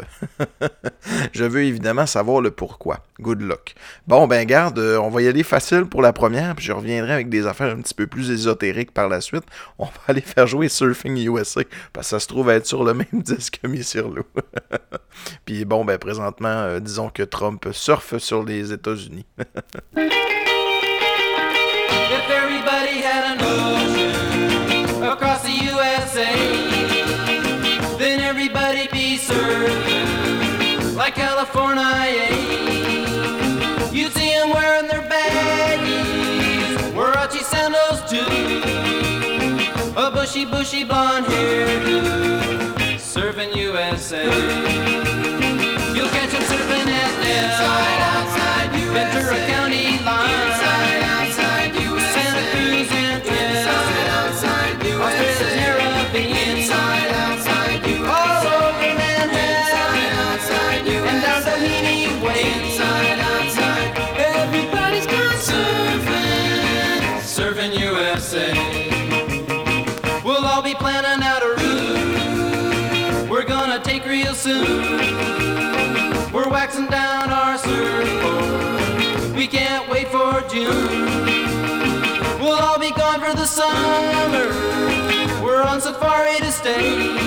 je 1.34 1.44
veux 1.44 1.64
évidemment 1.64 2.06
savoir 2.06 2.40
le 2.40 2.52
pourquoi. 2.52 3.02
Good 3.20 3.42
luck. 3.42 3.76
Bon, 4.08 4.28
ben 4.28 4.46
garde, 4.46 4.80
euh, 4.80 4.98
on 4.98 5.10
va 5.10 5.22
y 5.22 5.28
aller 5.28 5.44
facile 5.44 5.84
pour 5.84 6.02
la 6.02 6.14
première, 6.14 6.56
puis 6.56 6.64
je 6.64 6.72
reviendrai 6.72 7.12
avec 7.12 7.28
des 7.28 7.46
affaires 7.46 7.76
un 7.76 7.82
petit 7.82 7.94
peu 7.94 8.08
plus 8.08 8.32
ésotériques 8.32 8.94
par 8.94 9.10
la 9.10 9.20
suite. 9.20 9.44
On 9.78 9.86
va 9.86 9.92
aller 10.08 10.22
faire 10.22 10.48
jouer 10.48 10.70
Surfing 10.70 11.18
USA, 11.18 11.64
parce 11.92 12.08
que 12.08 12.12
ça 12.12 12.20
se 12.22 12.28
trouve 12.28 12.50
être 12.50 12.66
sur 12.66 12.86
le 12.86 12.94
même 12.94 13.08
disque 13.12 13.60
mis 13.68 13.84
sur 13.84 14.08
l'eau. 14.08 14.26
puis 15.44 15.66
bon, 15.66 15.84
ben 15.84 15.98
présentement, 15.98 16.48
euh, 16.48 16.80
disons 16.80 17.10
que 17.10 17.24
Trump 17.24 17.68
surfe 17.74 18.18
sur 18.20 18.44
les 18.44 18.72
États-Unis. 18.72 19.26
If 22.18 22.30
everybody 22.30 23.02
had 23.02 23.24
an 23.32 23.40
ocean 23.42 25.04
across 25.04 25.42
the 25.44 25.52
USA, 25.52 26.34
then 27.98 28.20
everybody'd 28.22 28.92
be 28.92 29.18
served 29.18 30.96
like 30.96 31.16
California. 31.16 32.30
You'd 33.92 34.14
see 34.14 34.32
them 34.38 34.50
wearing 34.50 34.88
their 34.88 35.02
baggies, 35.02 36.78
Warachi 36.94 37.42
sandals 37.42 38.02
too, 38.10 38.30
a 39.98 40.10
bushy, 40.12 40.46
bushy 40.46 40.84
blonde 40.84 41.26
hairdo, 41.26 43.00
serving 43.00 43.54
USA. 43.54 44.24
You'll 45.96 46.10
catch 46.10 46.32
them 46.32 46.44
surfing 46.44 46.88
at 46.88 47.14
Inside, 47.36 47.99
soon. 74.40 74.82
We're 76.32 76.50
waxing 76.50 76.86
down 76.86 77.30
our 77.30 77.58
surfboard. 77.58 79.36
We 79.36 79.48
can't 79.48 79.90
wait 79.90 80.08
for 80.08 80.40
June. 80.48 81.06
We'll 82.40 82.58
all 82.68 82.80
be 82.80 82.92
gone 82.92 83.20
for 83.20 83.36
the 83.36 83.46
summer. 83.46 84.48
We're 85.44 85.62
on 85.62 85.82
safari 85.82 86.38
to 86.38 86.52
stay. 86.54 87.18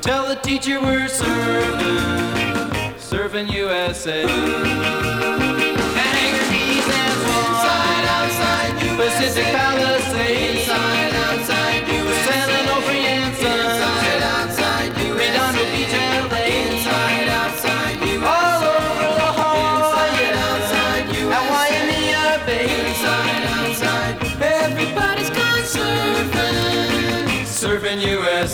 Tell 0.00 0.28
the 0.28 0.36
teacher 0.36 0.80
we're 0.80 1.08
surfing, 1.08 2.94
surfing 3.10 3.50
USA. 3.50 4.22
And 4.22 4.54
Inside, 7.34 8.04
outside, 8.16 8.74
Pacific 8.96 9.46
Palisades. 9.46 10.60
Inside, 10.60 11.14
outside, 11.26 11.53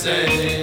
USA. 0.02 0.59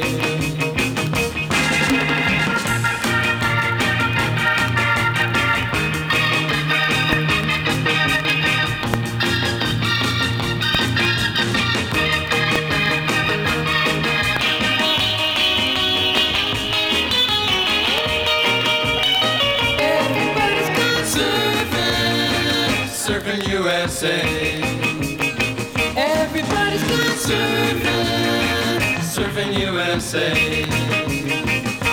Say 30.07 30.63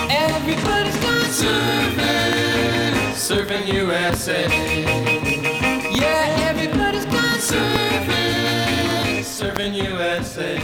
Everybody's 0.08 0.98
gone 1.02 1.30
surfing, 1.40 2.94
surfing 3.26 3.66
USA. 3.66 4.46
Yeah, 5.90 6.48
everybody's 6.48 7.06
gone 7.06 7.40
surfing, 7.50 9.24
surfing 9.38 9.74
USA. 9.74 10.60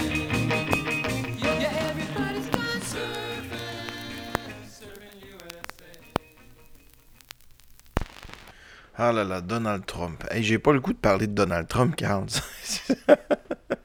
Ah 8.97 9.13
là 9.13 9.25
là, 9.25 9.41
Donald 9.41 9.87
Trump. 9.87 10.23
Hey, 10.31 10.45
j'ai 10.45 10.59
pas 10.59 10.73
le 10.73 10.81
goût 10.81 10.93
de 10.93 10.99
parler 10.99 11.27
de 11.27 11.33
Donald 11.33 11.67
Trump, 11.67 11.97
Carl. 11.97 12.27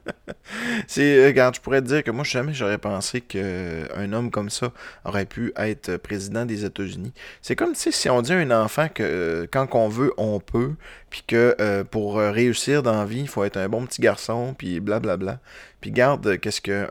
Euh, 0.98 1.52
je 1.54 1.60
pourrais 1.60 1.82
dire 1.82 2.04
que 2.04 2.12
moi, 2.12 2.24
jamais 2.24 2.54
j'aurais 2.54 2.78
pensé 2.78 3.22
qu'un 3.22 3.40
euh, 3.40 4.12
homme 4.14 4.32
comme 4.32 4.50
ça 4.50 4.72
aurait 5.04 5.26
pu 5.26 5.54
être 5.56 5.98
président 5.98 6.46
des 6.46 6.66
États-Unis. 6.66 7.14
C'est 7.42 7.56
comme 7.56 7.76
si 7.76 8.10
on 8.10 8.22
dit 8.22 8.34
à 8.34 8.38
un 8.38 8.52
enfant 8.52 8.88
que 8.88 9.04
euh, 9.04 9.48
quand 9.52 9.68
on 9.74 9.88
veut, 9.88 10.14
on 10.18 10.40
peut, 10.40 10.74
puis 11.10 11.24
que 11.28 11.84
pour 11.92 12.18
réussir 12.18 12.84
dans 12.84 12.98
la 12.98 13.06
vie, 13.06 13.22
il 13.22 13.28
faut 13.28 13.44
être 13.44 13.58
un 13.58 13.70
bon 13.70 13.86
petit 13.86 14.02
garçon, 14.02 14.54
puis 14.58 14.80
blablabla. 14.80 15.40
Puis 15.82 15.92
garde 15.92 16.40
qu'est-ce 16.40 16.62
qu'un 16.62 16.88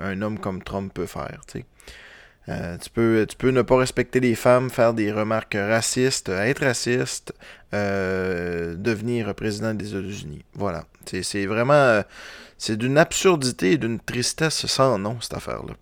un 0.00 0.22
homme 0.22 0.38
comme 0.38 0.62
Trump 0.62 0.92
peut 0.94 1.06
faire, 1.06 1.40
tu 1.50 1.64
tu, 2.46 2.90
peux, 2.90 3.24
tu 3.28 3.36
peux 3.36 3.50
ne 3.50 3.62
pas 3.62 3.76
respecter 3.76 4.18
les 4.18 4.34
femmes, 4.34 4.68
faire 4.68 4.94
des 4.94 5.12
remarques 5.12 5.56
racistes, 5.56 6.28
être 6.28 6.64
raciste, 6.64 7.34
devenir 7.72 9.34
président 9.34 9.74
des 9.74 9.94
États-Unis. 9.94 10.44
Voilà. 10.54 10.86
C'est 11.04 11.46
vraiment. 11.46 12.02
C'est 12.62 12.76
d'une 12.76 12.96
absurdité 12.96 13.72
et 13.72 13.76
d'une 13.76 13.98
tristesse 13.98 14.66
sans 14.66 14.96
nom, 14.96 15.20
cette 15.20 15.34
affaire-là. 15.34 15.74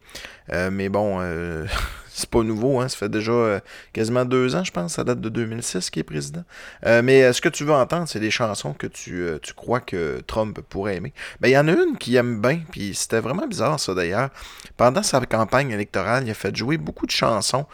Euh, 0.50 0.70
mais 0.72 0.88
bon, 0.88 1.18
euh, 1.20 1.66
c'est 2.08 2.30
pas 2.30 2.42
nouveau, 2.42 2.80
hein? 2.80 2.88
ça 2.88 2.96
fait 2.96 3.10
déjà 3.10 3.32
euh, 3.32 3.60
quasiment 3.92 4.24
deux 4.24 4.56
ans, 4.56 4.64
je 4.64 4.72
pense, 4.72 4.94
ça 4.94 5.04
date 5.04 5.20
de 5.20 5.28
2006 5.28 5.90
qu'il 5.90 6.00
est 6.00 6.04
président. 6.04 6.42
mais 6.82 7.34
ce 7.34 7.42
que 7.42 7.50
tu 7.50 7.64
veux 7.64 7.74
entendre, 7.74 8.08
c'est 8.08 8.18
des 8.18 8.30
chansons 8.30 8.72
que 8.72 8.86
tu, 8.86 9.26
tu 9.42 9.52
crois 9.52 9.80
que 9.80 10.22
Trump 10.26 10.58
pourrait 10.70 10.96
aimer. 10.96 11.12
Ben, 11.42 11.48
il 11.48 11.52
y 11.52 11.58
en 11.58 11.68
a 11.68 11.72
une 11.72 11.98
qui 11.98 12.16
aime 12.16 12.40
bien, 12.40 12.60
puis 12.72 12.94
c'était 12.94 13.20
vraiment 13.20 13.46
bizarre 13.46 13.78
ça 13.78 13.92
d'ailleurs. 13.92 14.30
Pendant 14.80 15.02
sa 15.02 15.20
campagne 15.26 15.72
électorale, 15.72 16.24
il 16.24 16.30
a 16.30 16.34
fait 16.34 16.56
jouer 16.56 16.78
beaucoup 16.78 17.04
de 17.04 17.10
chansons 17.10 17.66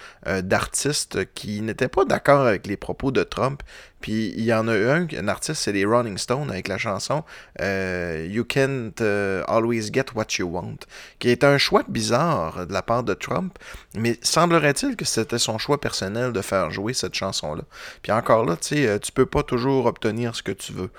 d'artistes 0.43 1.33
qui 1.35 1.61
n'étaient 1.61 1.87
pas 1.87 2.05
d'accord 2.05 2.45
avec 2.45 2.67
les 2.67 2.77
propos 2.77 3.13
de 3.13 3.23
Trump, 3.23 3.63
puis 4.01 4.35
il 4.37 4.43
y 4.43 4.53
en 4.53 4.67
a 4.67 4.73
un, 4.73 5.07
un 5.07 5.29
artiste, 5.29 5.63
c'est 5.63 5.71
les 5.71 5.85
Rolling 5.85 6.19
Stones 6.19 6.51
avec 6.51 6.67
la 6.67 6.79
chanson 6.79 7.23
euh, 7.61 8.27
You 8.29 8.45
Can't 8.45 9.01
euh, 9.03 9.45
Always 9.47 9.93
Get 9.93 10.07
What 10.17 10.27
You 10.41 10.49
Want, 10.49 10.79
qui 11.21 11.29
est 11.29 11.45
un 11.45 11.59
choix 11.59 11.85
bizarre 11.87 12.67
de 12.67 12.73
la 12.73 12.83
part 12.83 13.05
de 13.05 13.15
Trump, 13.15 13.57
mais 13.95 14.19
semblerait-il 14.23 14.97
que 14.97 15.05
c'était 15.05 15.39
son 15.39 15.59
choix 15.59 15.81
personnel 15.81 16.33
de 16.33 16.41
faire 16.41 16.73
jouer 16.73 16.93
cette 16.93 17.15
chanson-là. 17.15 17.63
Puis 18.03 18.11
encore 18.11 18.45
là, 18.45 18.57
tu 18.57 18.75
sais, 18.75 18.89
euh, 18.89 18.99
tu 18.99 19.13
peux 19.13 19.27
pas 19.27 19.45
toujours 19.45 19.87
obtenir 19.87 20.35
ce 20.35 20.43
que 20.43 20.51
tu 20.51 20.73
veux. 20.73 20.91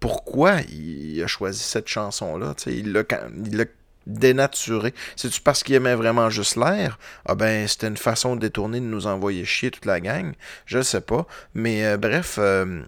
pourquoi 0.00 0.62
il 0.70 1.22
a 1.22 1.26
choisi 1.26 1.62
cette 1.62 1.88
chanson-là? 1.88 2.54
Il 2.66 2.92
l'a 2.92 3.04
dénaturé. 4.06 4.94
C'est-tu 5.16 5.40
parce 5.40 5.62
qu'il 5.62 5.74
aimait 5.74 5.94
vraiment 5.94 6.30
juste 6.30 6.56
l'air? 6.56 6.98
Ah 7.26 7.34
ben, 7.34 7.66
c'était 7.68 7.88
une 7.88 7.96
façon 7.96 8.36
détournée 8.36 8.80
de 8.80 8.84
nous 8.84 9.06
envoyer 9.06 9.44
chier 9.44 9.70
toute 9.70 9.86
la 9.86 10.00
gang. 10.00 10.32
Je 10.66 10.82
sais 10.82 11.00
pas. 11.00 11.26
Mais 11.54 11.84
euh, 11.84 11.96
bref, 11.96 12.36
euh, 12.38 12.82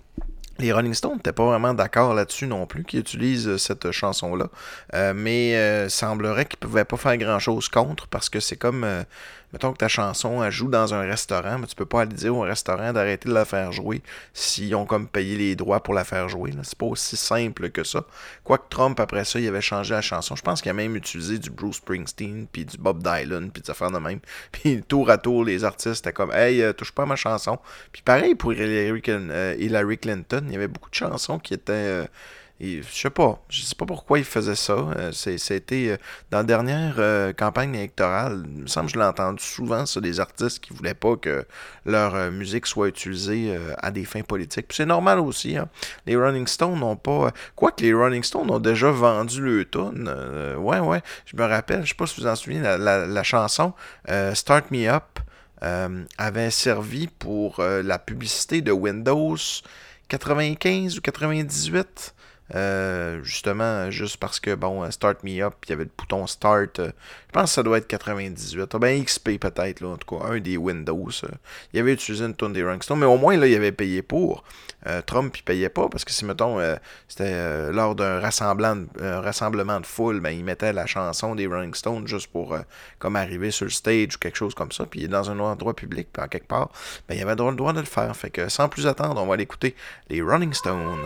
les 0.59 0.73
Rolling 0.73 0.95
Stones 0.95 1.17
n'étaient 1.17 1.33
pas 1.33 1.45
vraiment 1.45 1.75
d'accord 1.75 2.15
là-dessus 2.15 2.47
non 2.47 2.67
plus, 2.67 2.85
qu'ils 2.85 3.01
utilisent 3.01 3.49
euh, 3.49 3.59
cette 3.59 3.91
chanson-là. 3.91 4.47
Euh, 4.95 5.13
mais 5.15 5.89
semblerait 5.89 6.47
qu'ils 6.47 6.59
ne 6.63 6.67
pouvaient 6.67 6.85
pas 6.85 6.97
faire 6.97 7.17
grand-chose 7.17 7.69
contre 7.69 8.07
parce 8.09 8.29
que 8.29 8.41
c'est 8.41 8.57
comme, 8.57 8.87
mettons 9.55 9.73
que 9.73 9.79
ta 9.79 9.89
chanson 9.89 10.43
elle 10.43 10.51
joue 10.51 10.69
dans 10.69 10.95
un 10.95 11.03
restaurant, 11.03 11.59
mais 11.61 11.67
tu 11.69 11.77
peux 11.77 11.87
pas 11.87 12.03
aller 12.03 12.15
dire 12.15 12.35
au 12.35 12.41
restaurant 12.41 12.93
d'arrêter 12.93 13.29
de 13.29 13.35
la 13.35 13.45
faire 13.45 13.71
jouer 13.71 14.03
s'ils 14.33 14.75
ont 14.75 14.85
comme 14.85 15.07
payé 15.07 15.37
les 15.37 15.55
droits 15.55 15.81
pour 15.81 15.95
la 15.95 16.03
faire 16.03 16.29
jouer. 16.29 16.51
C'est 16.65 16.77
pas 16.77 16.87
aussi 16.87 17.17
simple 17.17 17.71
que 17.71 17.85
ça. 17.85 18.05
Quoique 18.43 18.65
Trump, 18.69 18.99
après 18.99 19.25
ça, 19.25 19.39
il 19.39 19.47
avait 19.47 19.61
changé 19.61 19.95
la 19.95 20.03
chanson. 20.03 20.35
Je 20.35 20.43
pense 20.43 20.61
qu'il 20.61 20.71
a 20.71 20.75
même 20.75 20.97
utilisé 20.97 21.39
du 21.39 21.51
Bruce 21.51 21.77
Springsteen, 21.77 22.49
puis 22.51 22.65
du 22.65 22.77
Bob 22.77 23.01
Dylan, 23.01 23.53
puis 23.53 23.63
des 23.63 23.71
affaires 23.71 23.93
de 23.93 23.99
même. 23.99 24.19
Puis 24.53 24.83
tour 24.83 25.09
à 25.09 25.19
tour, 25.19 25.45
les 25.45 25.65
artistes 25.65 26.05
étaient 26.05 26.13
comme 26.13 26.33
«Hey, 26.35 26.75
touche 26.75 26.93
pas 26.93 27.05
à 27.05 27.07
ma 27.07 27.17
chanson». 27.17 27.59
Puis 27.93 28.03
pareil 28.03 28.35
pour 28.35 28.53
Hillary 28.53 29.01
Clinton, 29.01 30.43
il 30.47 30.53
y 30.53 30.57
avait 30.57 30.69
beaucoup 30.69 30.91
de 30.91 30.95
chansons 30.95 31.39
qui 31.39 31.55
étaient. 31.55 31.73
Euh, 31.73 32.07
je 32.61 32.83
sais 32.91 33.11
pas. 33.11 33.43
Je 33.49 33.63
sais 33.63 33.75
pas 33.75 33.85
pourquoi 33.85 34.19
il 34.19 34.25
faisait 34.25 34.55
ça. 34.55 34.73
Euh, 34.73 35.13
C'était 35.13 35.89
euh, 35.89 35.97
dans 36.31 36.39
la 36.39 36.45
dernière 36.45 37.35
campagne 37.37 37.75
électorale. 37.75 38.45
Il 38.47 38.63
me 38.63 38.67
semble 38.67 38.87
que 38.87 38.95
je 38.95 38.99
l'ai 38.99 39.05
entendu 39.05 39.43
souvent, 39.43 39.87
ça, 39.87 40.01
des 40.01 40.21
artistes 40.21 40.61
qui 40.61 40.73
voulaient 40.73 40.95
pas 40.95 41.17
que 41.17 41.45
leur 41.85 42.31
musique 42.31 42.67
soit 42.67 42.89
utilisée 42.89 43.59
à 43.79 43.91
des 43.91 44.05
fins 44.05 44.23
politiques. 44.23 44.67
c'est 44.71 44.87
normal 44.87 45.19
aussi. 45.21 45.57
Hein. 45.57 45.69
Les 46.07 46.17
Rolling 46.17 46.47
Stones 46.47 46.79
n'ont 46.79 46.97
pas. 46.97 47.33
Quoique 47.57 47.83
les 47.83 47.93
Rolling 47.93 48.23
Stones 48.23 48.51
ont 48.51 48.61
déjà 48.61 48.91
vendu 48.91 49.41
le 49.41 49.69
tune. 49.69 50.09
ouais, 50.59 50.79
ouais. 50.79 51.03
Je 51.27 51.37
me 51.37 51.45
rappelle, 51.45 51.83
je 51.83 51.91
sais 51.91 51.95
pas 51.95 52.07
si 52.07 52.21
vous 52.21 52.27
en 52.27 52.37
souvenez, 52.37 52.61
la, 52.61 53.23
chanson 53.23 53.73
Start 54.35 54.71
Me 54.71 54.89
Up. 54.89 55.19
avait 56.19 56.51
servi 56.51 57.09
pour 57.09 57.61
la 57.61 57.99
publicité 57.99 58.61
de 58.63 58.73
Windows 58.73 59.37
95 60.09 60.99
ou 60.99 61.01
98. 61.01 62.14
Euh, 62.55 63.23
justement, 63.23 63.91
juste 63.91 64.19
parce 64.19 64.39
que, 64.39 64.55
bon, 64.55 64.89
Start 64.91 65.25
Me 65.25 65.43
Up, 65.43 65.55
il 65.65 65.71
y 65.71 65.73
avait 65.73 65.85
le 65.85 65.91
bouton 65.97 66.27
Start. 66.27 66.79
Euh, 66.79 66.91
je 67.29 67.33
pense 67.33 67.51
que 67.51 67.55
ça 67.55 67.63
doit 67.63 67.79
être 67.79 67.87
98. 67.89 68.71
Ah, 68.75 68.79
ben 68.79 69.03
XP 69.03 69.39
peut-être, 69.39 69.81
là, 69.81 69.89
en 69.89 69.97
tout 69.97 70.19
cas, 70.19 70.27
un 70.27 70.39
des 70.39 70.57
Windows. 70.57 71.09
Euh. 71.25 71.29
il 71.73 71.81
avait 71.81 71.95
utilisé 71.95 72.25
une 72.25 72.35
tonne 72.35 72.53
des 72.53 72.63
Rolling 72.63 72.81
mais 72.97 73.07
au 73.07 73.17
moins, 73.17 73.37
là, 73.37 73.47
il 73.47 73.55
avait 73.55 73.73
payé 73.73 74.03
pour. 74.03 74.45
Trump, 75.07 75.35
il 75.35 75.43
payait 75.43 75.71
pas, 75.71 75.89
parce 75.89 76.05
que 76.05 76.13
si, 76.13 76.27
mettons, 76.27 76.59
c'était 77.09 77.73
lors 77.73 77.95
d'un 77.95 78.21
rassemblement, 78.21 78.85
rassemblement 79.01 79.81
de 79.81 79.87
foule, 79.87 80.21
ben, 80.21 80.29
il 80.29 80.45
mettait 80.45 80.75
la 80.75 80.85
chanson 80.85 81.35
des 81.35 81.47
Rolling 81.47 81.73
Stones 81.73 82.07
juste 82.07 82.27
pour, 82.27 82.55
comme, 82.99 83.17
arriver 83.17 83.51
sur 83.51 83.65
le 83.65 83.71
stage 83.71 84.17
ou 84.17 84.19
quelque 84.19 84.37
chose 84.37 84.55
comme 84.55 84.73
ça, 84.73 84.85
puis 84.85 85.01
il 85.01 85.05
est 85.07 85.09
dans 85.09 85.31
un 85.31 85.39
endroit 85.39 85.75
public, 85.75 86.09
en 86.19 86.29
quelque 86.29 86.49
part, 86.49 86.69
ben, 87.09 87.15
il 87.15 87.23
avait 87.23 87.35
le 87.35 87.55
droit 87.55 87.73
de 87.73 87.81
le 87.81 87.87
faire. 87.87 88.15
Fait 88.15 88.29
que, 88.29 88.51
sans 88.51 88.69
plus 88.69 88.87
attendre, 88.87 89.23
on 89.23 89.27
va 89.27 89.37
l'écouter, 89.37 89.75
les 90.11 90.21
Rolling 90.21 90.53
Stones. 90.53 90.99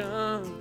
ocean. 0.00 0.54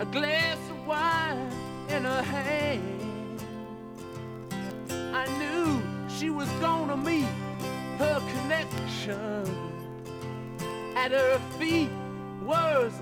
A 0.00 0.04
glass 0.06 0.58
of 0.70 0.86
wine 0.86 1.50
in 1.88 2.04
her 2.04 2.22
hand. 2.22 3.42
I 5.14 5.26
knew 5.38 5.82
she 6.08 6.30
was 6.30 6.48
gonna 6.60 6.96
meet 6.96 7.26
her 7.98 8.20
connection. 8.32 9.44
At 10.96 11.12
her 11.12 11.38
feet, 11.58 11.90
was. 12.44 12.92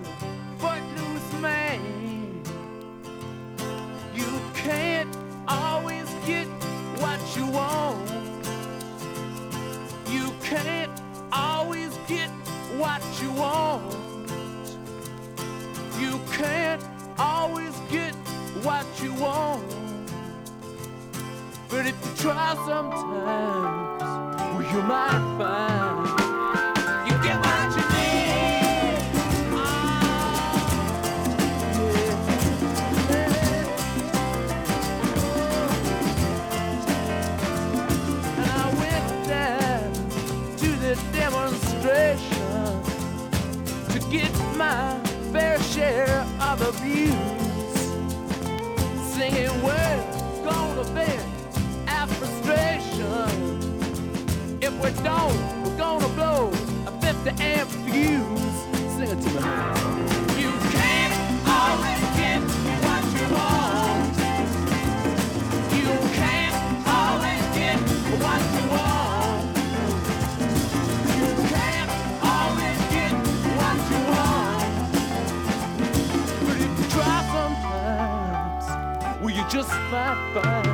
just 79.49 79.71
might 79.91 80.31
find 80.35 80.67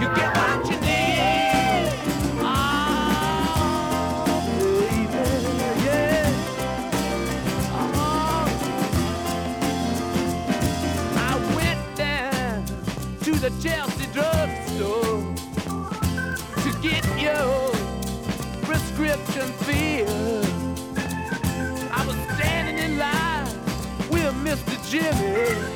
you 0.00 0.06
get 0.16 0.36
what 0.36 0.64
you 0.70 0.76
need. 0.80 1.92
Oh, 2.40 2.46
baby, 4.58 5.24
yeah. 5.84 6.30
Oh. 7.74 8.46
I 11.16 11.30
went 11.54 11.84
down 11.94 12.64
to 13.20 13.32
the 13.32 13.50
Chelsea 13.62 14.06
drugstore 14.14 15.20
to 16.62 16.70
get 16.80 17.04
your 17.20 17.70
prescription 18.62 19.52
filled. 19.66 20.46
I 21.92 22.06
was 22.06 22.16
standing 22.36 22.78
in 22.78 22.98
line 22.98 23.46
with 24.08 24.34
Mr. 24.42 24.74
Jimmy. 24.90 25.73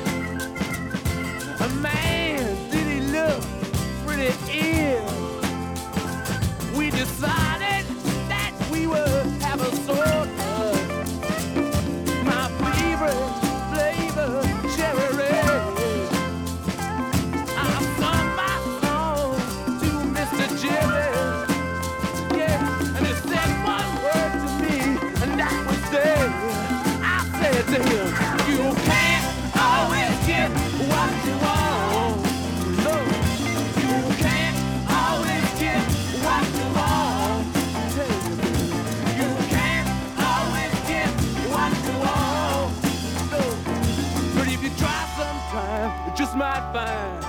Might 46.39 46.71
find 46.71 47.28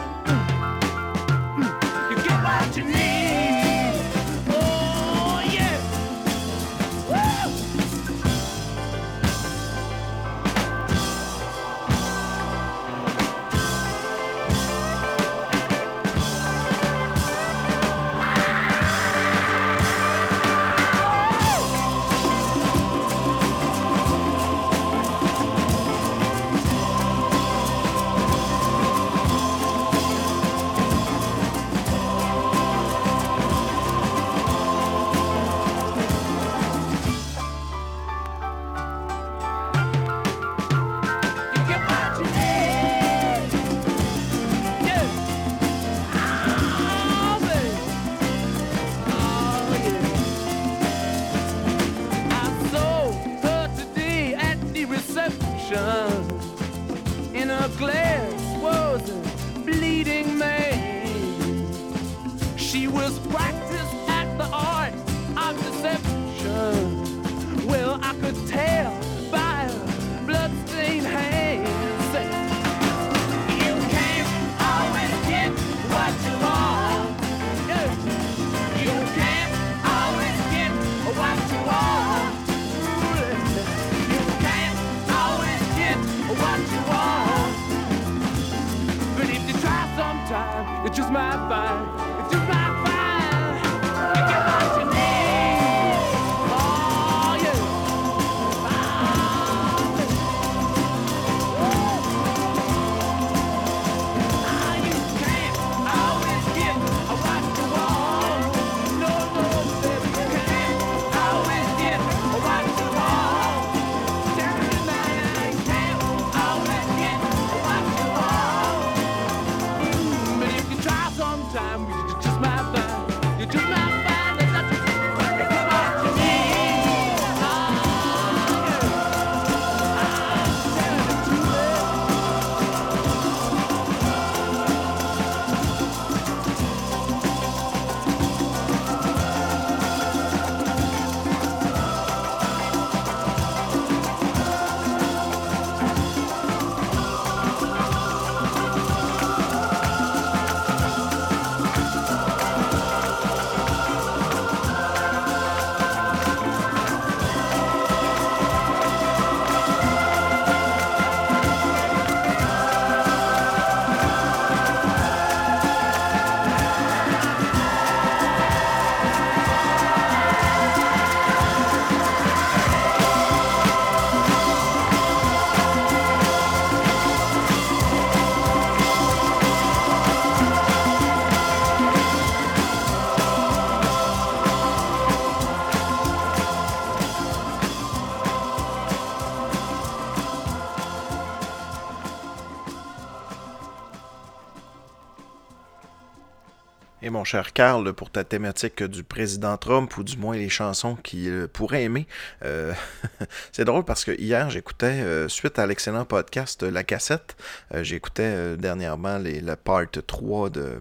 mon 197.20 197.24
cher 197.24 197.52
Carl, 197.52 197.92
pour 197.92 198.08
ta 198.08 198.24
thématique 198.24 198.82
du 198.82 199.04
président 199.04 199.58
Trump, 199.58 199.94
ou 199.98 200.02
du 200.02 200.16
moins 200.16 200.38
les 200.38 200.48
chansons 200.48 200.96
qu'il 200.96 201.48
pourrait 201.52 201.82
aimer, 201.82 202.06
euh, 202.46 202.72
c'est 203.52 203.66
drôle 203.66 203.84
parce 203.84 204.06
que 204.06 204.12
hier, 204.18 204.48
j'écoutais, 204.48 205.02
euh, 205.02 205.28
suite 205.28 205.58
à 205.58 205.66
l'excellent 205.66 206.06
podcast 206.06 206.62
La 206.62 206.82
Cassette, 206.82 207.36
euh, 207.74 207.84
j'écoutais 207.84 208.56
dernièrement 208.56 209.18
les, 209.18 209.42
le 209.42 209.54
part 209.54 209.84
3 209.90 210.48
de, 210.48 210.80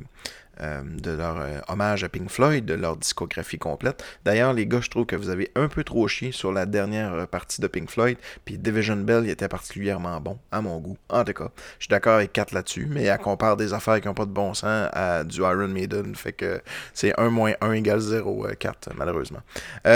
euh, 0.62 0.82
de 0.84 1.12
leur 1.12 1.40
euh, 1.40 1.60
hommage 1.70 2.04
à 2.04 2.10
Pink 2.10 2.30
Floyd, 2.30 2.66
de 2.66 2.74
leur 2.74 2.98
discographie 2.98 3.58
complète. 3.58 4.04
D'ailleurs, 4.26 4.52
les 4.52 4.68
gars, 4.68 4.82
je 4.82 4.90
trouve 4.90 5.06
que 5.06 5.16
vous 5.16 5.30
avez 5.30 5.52
un 5.56 5.70
peu 5.70 5.86
trop 5.86 6.08
chié 6.08 6.34
sur 6.34 6.52
la 6.52 6.66
dernière 6.66 7.14
euh, 7.14 7.26
partie 7.26 7.62
de 7.62 7.68
Pink 7.68 7.90
Floyd, 7.90 8.18
puis 8.44 8.58
Division 8.58 8.98
Bell 8.98 9.24
il 9.24 9.30
était 9.30 9.48
particulièrement 9.48 10.20
bon, 10.20 10.38
à 10.52 10.62
mon 10.62 10.80
goût. 10.80 10.98
En 11.10 11.24
tout 11.24 11.32
cas, 11.32 11.50
je 11.78 11.86
suis 11.86 11.90
d'accord 11.90 12.16
avec 12.16 12.34
Kat 12.34 12.48
là-dessus, 12.52 12.88
mais 12.90 13.04
elle 13.04 13.18
compare 13.20 13.56
des 13.56 13.74
affaires 13.74 14.02
qui 14.02 14.08
n'ont 14.08 14.14
pas 14.14 14.26
de 14.26 14.32
bon 14.32 14.54
sens 14.54 14.90
à 14.92 15.24
du 15.24 15.40
Iron 15.40 15.70
Maiden, 15.70 16.14
fait 16.16 16.34
que 16.34 16.62
c'est 16.94 17.18
1 17.18 17.30
moins 17.30 17.54
1 17.62 17.72
égale 17.74 18.00
0, 18.00 18.48
euh, 18.48 18.54
4, 18.54 18.90
malheureusement. 18.96 19.42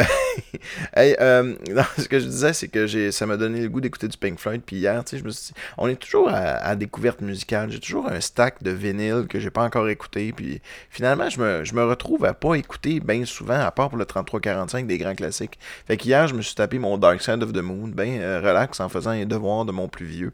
Hey, 0.96 1.16
ce 1.98 2.08
que 2.08 2.20
je 2.20 2.26
disais, 2.26 2.54
c'est 2.54 2.68
que 2.68 3.12
ça 3.12 3.26
m'a 3.26 3.38
donné 3.38 3.62
le 3.62 3.70
goût 3.70 3.82
d'écouter 3.82 4.08
du 4.08 4.18
Pink 4.18 4.40
Floyd, 4.40 4.62
puis 4.66 4.78
hier, 4.78 5.04
tu 5.04 5.12
sais, 5.12 5.18
je 5.18 5.24
me 5.24 5.30
suis 5.30 5.54
dit, 5.54 5.60
on 5.78 5.88
est 5.88 5.96
toujours 5.96 6.30
à, 6.30 6.36
à 6.36 6.76
découverte 6.76 7.22
musicale, 7.22 7.72
j'ai 7.72 7.80
toujours 7.80 8.08
un 8.08 8.22
stack 8.22 8.64
de 8.64 8.72
vinyle 8.72 9.26
que 9.28 9.40
j'ai 9.40 9.50
pas 9.50 9.64
encore 9.64 9.90
écouté, 9.90 10.32
puis 10.32 10.53
Finalement, 10.90 11.30
je 11.30 11.40
me, 11.74 11.84
retrouve 11.84 12.26
à 12.26 12.34
pas 12.34 12.56
écouter 12.56 13.00
bien 13.00 13.26
souvent, 13.26 13.60
à 13.60 13.72
part 13.72 13.90
pour 13.90 13.98
le 13.98 14.06
33-45 14.06 14.86
des 14.86 14.98
grands 14.98 15.16
classiques. 15.16 15.60
Fait 15.88 15.98
qu'hier, 15.98 16.28
je 16.28 16.36
me 16.36 16.42
suis 16.42 16.56
tapé 16.56 16.80
mon 16.80 16.98
Dark 16.98 17.22
Side 17.22 17.44
of 17.44 17.54
the 17.54 17.62
Moon, 17.62 17.90
ben 17.90 18.20
euh, 18.20 18.42
relax, 18.42 18.80
en 18.80 18.90
faisant 18.90 19.14
les 19.14 19.26
devoirs 19.26 19.66
de 19.66 19.72
mon 19.72 19.88
plus 19.88 20.06
vieux. 20.06 20.34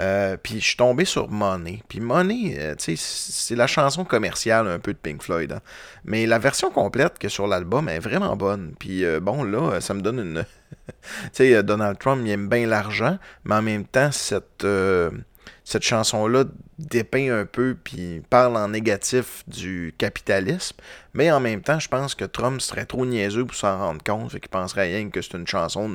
Euh, 0.00 0.36
puis 0.42 0.60
je 0.60 0.66
suis 0.66 0.76
tombé 0.76 1.04
sur 1.04 1.28
Money. 1.28 1.82
Puis 1.88 2.00
Money, 2.00 2.56
euh, 2.58 2.74
tu 2.74 2.96
sais, 2.96 3.02
c'est 3.42 3.56
la 3.56 3.66
chanson 3.66 4.04
commerciale 4.04 4.66
un 4.68 4.78
peu 4.78 4.92
de 4.92 4.98
Pink 4.98 5.22
Floyd. 5.22 5.52
hein. 5.52 5.60
Mais 6.04 6.26
la 6.26 6.38
version 6.38 6.70
complète 6.70 7.18
que 7.18 7.28
sur 7.28 7.46
l'album 7.46 7.88
est 7.88 8.00
vraiment 8.00 8.36
bonne. 8.36 8.74
Puis 8.78 9.04
bon, 9.20 9.44
là, 9.44 9.80
ça 9.80 9.94
me 9.94 10.00
donne 10.00 10.18
une... 10.18 10.44
tu 10.86 11.28
sais, 11.32 11.62
Donald 11.62 11.98
Trump, 11.98 12.22
il 12.24 12.30
aime 12.30 12.48
bien 12.48 12.66
l'argent, 12.66 13.18
mais 13.44 13.54
en 13.54 13.62
même 13.62 13.84
temps, 13.84 14.10
cette, 14.10 14.66
cette 15.64 15.82
chanson-là 15.82 16.44
dépeint 16.78 17.32
un 17.40 17.46
peu, 17.46 17.76
puis 17.82 18.22
parle 18.28 18.56
en 18.56 18.68
négatif 18.68 19.44
du 19.46 19.94
capitalisme. 19.96 20.76
Mais 21.14 21.30
en 21.30 21.40
même 21.40 21.60
temps, 21.60 21.78
je 21.78 21.88
pense 21.88 22.14
que 22.14 22.24
Trump 22.24 22.60
serait 22.60 22.86
trop 22.86 23.06
niaiseux 23.06 23.44
pour 23.44 23.54
s'en 23.54 23.78
rendre 23.78 24.02
compte, 24.02 24.32
fait 24.32 24.40
qu'il 24.40 24.48
penserait 24.48 24.86
rien 24.86 25.10
que 25.10 25.20
c'est 25.20 25.34
une 25.34 25.46
chanson 25.46 25.90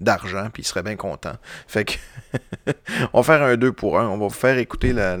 d'argent, 0.00 0.48
puis 0.52 0.62
il 0.62 0.66
serait 0.66 0.82
bien 0.82 0.96
content. 0.96 1.34
Fait 1.68 1.84
que, 1.84 1.94
on 3.12 3.20
va 3.20 3.38
faire 3.38 3.46
un 3.46 3.56
2 3.56 3.72
pour 3.72 3.98
1. 3.98 4.08
On 4.08 4.16
va 4.16 4.26
vous 4.26 4.30
faire 4.30 4.58
écouter 4.58 4.92
la, 4.92 5.16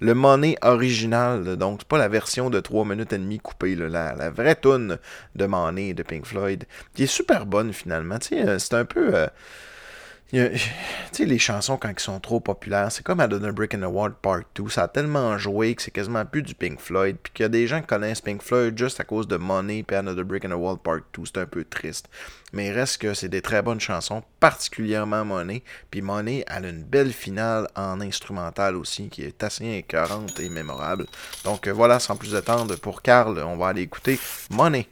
le 0.00 0.14
money 0.14 0.56
original, 0.62 1.56
donc 1.56 1.80
c'est 1.80 1.88
pas 1.88 1.98
la 1.98 2.08
version 2.08 2.50
de 2.50 2.60
3 2.60 2.84
minutes 2.84 3.12
et 3.12 3.18
demie 3.18 3.38
coupée, 3.38 3.74
là, 3.74 3.88
la, 3.88 4.30
vraie 4.30 4.56
tune 4.56 4.98
de 5.34 5.46
Money 5.46 5.94
de 5.94 6.02
Pink 6.02 6.26
Floyd, 6.26 6.64
qui 6.94 7.04
est 7.04 7.06
super 7.06 7.46
bonne 7.46 7.72
finalement. 7.72 8.18
Tu 8.18 8.36
euh, 8.36 8.58
c'est 8.58 8.74
un 8.74 8.84
peu... 8.84 9.14
euh, 9.14 9.26
tu 10.30 10.58
sais, 11.12 11.24
les 11.24 11.38
chansons, 11.38 11.78
quand 11.78 11.88
ils 11.88 11.98
sont 11.98 12.20
trop 12.20 12.38
populaires, 12.38 12.92
c'est 12.92 13.02
comme 13.02 13.20
Another 13.20 13.52
Brick 13.52 13.74
in 13.74 13.80
the 13.80 13.90
Wall 13.90 14.12
Part 14.12 14.42
2. 14.56 14.68
Ça 14.68 14.82
a 14.82 14.88
tellement 14.88 15.38
joué 15.38 15.74
que 15.74 15.80
c'est 15.80 15.90
quasiment 15.90 16.26
plus 16.26 16.42
du 16.42 16.54
Pink 16.54 16.80
Floyd. 16.80 17.16
Puis 17.22 17.32
qu'il 17.32 17.44
y 17.44 17.46
a 17.46 17.48
des 17.48 17.66
gens 17.66 17.80
qui 17.80 17.86
connaissent 17.86 18.20
Pink 18.20 18.42
Floyd 18.42 18.76
juste 18.76 19.00
à 19.00 19.04
cause 19.04 19.26
de 19.26 19.38
Money 19.38 19.84
puis 19.84 19.96
Another 19.96 20.24
Brick 20.24 20.44
in 20.44 20.50
the 20.50 20.52
Wall 20.52 20.76
Part 20.76 21.00
2. 21.14 21.22
C'est 21.24 21.38
un 21.38 21.46
peu 21.46 21.64
triste. 21.64 22.10
Mais 22.52 22.66
il 22.66 22.72
reste 22.72 23.00
que 23.00 23.14
c'est 23.14 23.30
des 23.30 23.40
très 23.40 23.62
bonnes 23.62 23.80
chansons, 23.80 24.22
particulièrement 24.38 25.24
Money. 25.24 25.62
Puis 25.90 26.02
Money, 26.02 26.44
elle 26.46 26.66
a 26.66 26.68
une 26.68 26.84
belle 26.84 27.12
finale 27.12 27.66
en 27.74 28.00
instrumental 28.02 28.76
aussi, 28.76 29.08
qui 29.08 29.22
est 29.22 29.42
assez 29.42 29.64
écœurante 29.64 30.38
et 30.40 30.50
mémorable. 30.50 31.06
Donc 31.44 31.66
euh, 31.66 31.72
voilà, 31.72 31.98
sans 32.00 32.16
plus 32.16 32.34
attendre, 32.34 32.76
pour 32.76 33.00
Carl, 33.00 33.38
on 33.38 33.56
va 33.56 33.68
aller 33.68 33.82
écouter. 33.82 34.20
Money, 34.50 34.88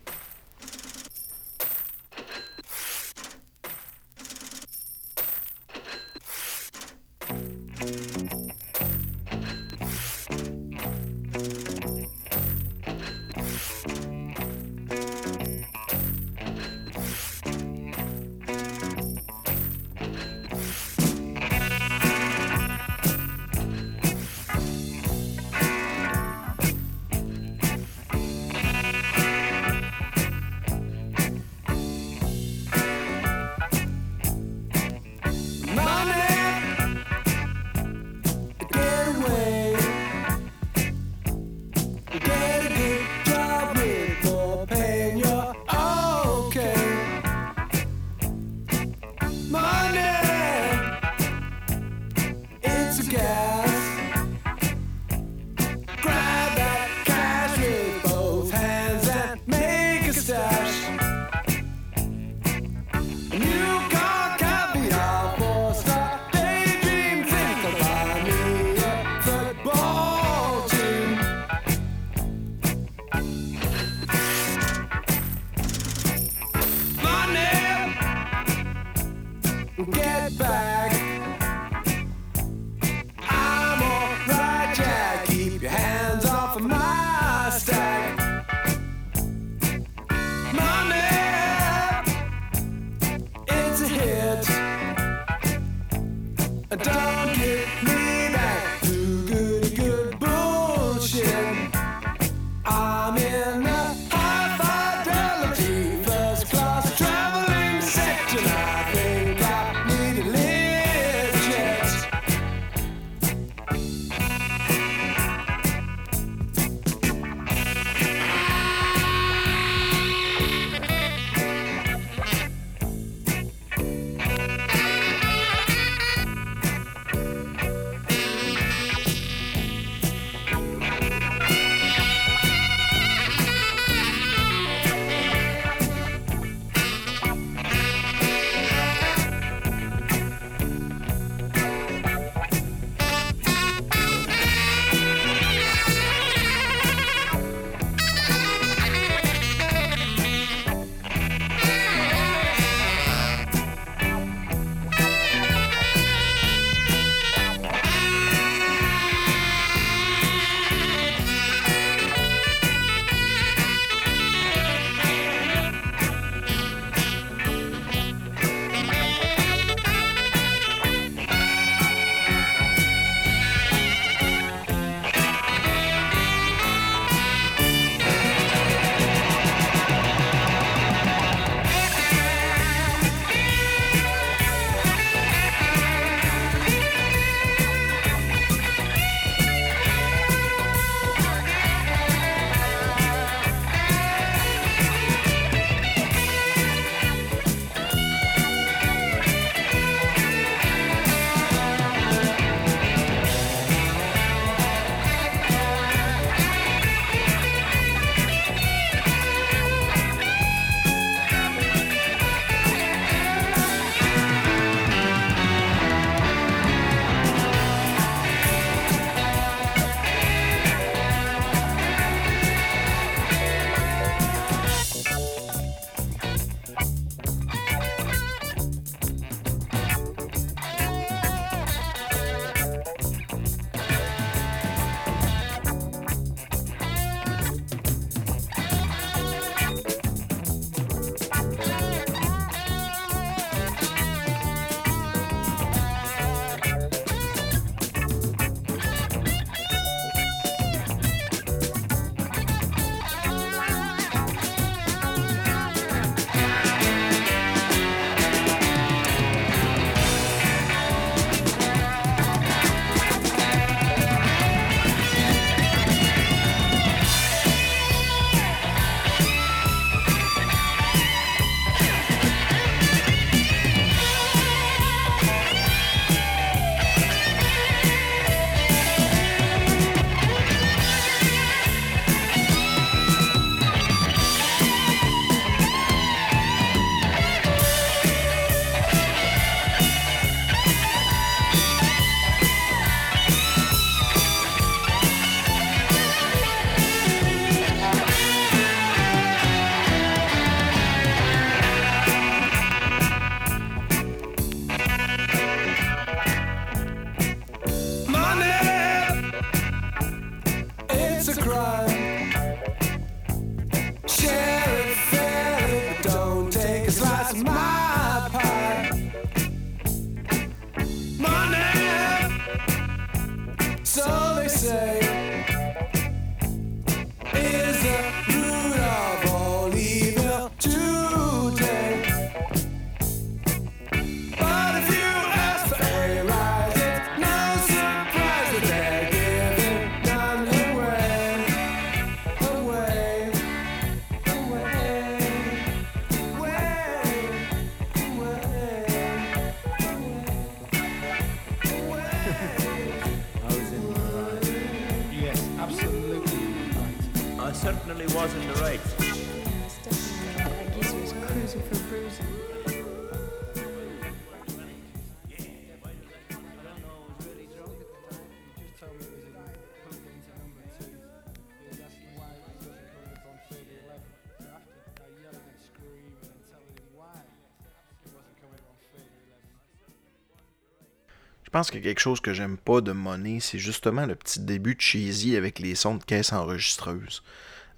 pense 381.57 381.71
qu'il 381.71 381.81
y 381.81 381.83
a 381.85 381.87
quelque 381.89 382.01
chose 382.01 382.21
que 382.21 382.35
j'aime 382.35 382.57
pas 382.59 382.81
de 382.81 382.93
Money, 382.93 383.39
c'est 383.41 383.59
justement 383.59 384.05
le 384.07 384.15
petit 384.15 384.41
début 384.41 384.77
cheesy 384.79 385.37
avec 385.37 385.59
les 385.59 385.75
sons 385.75 385.95
de 385.95 386.05
caisse 386.05 386.33
enregistreuse. 386.33 387.23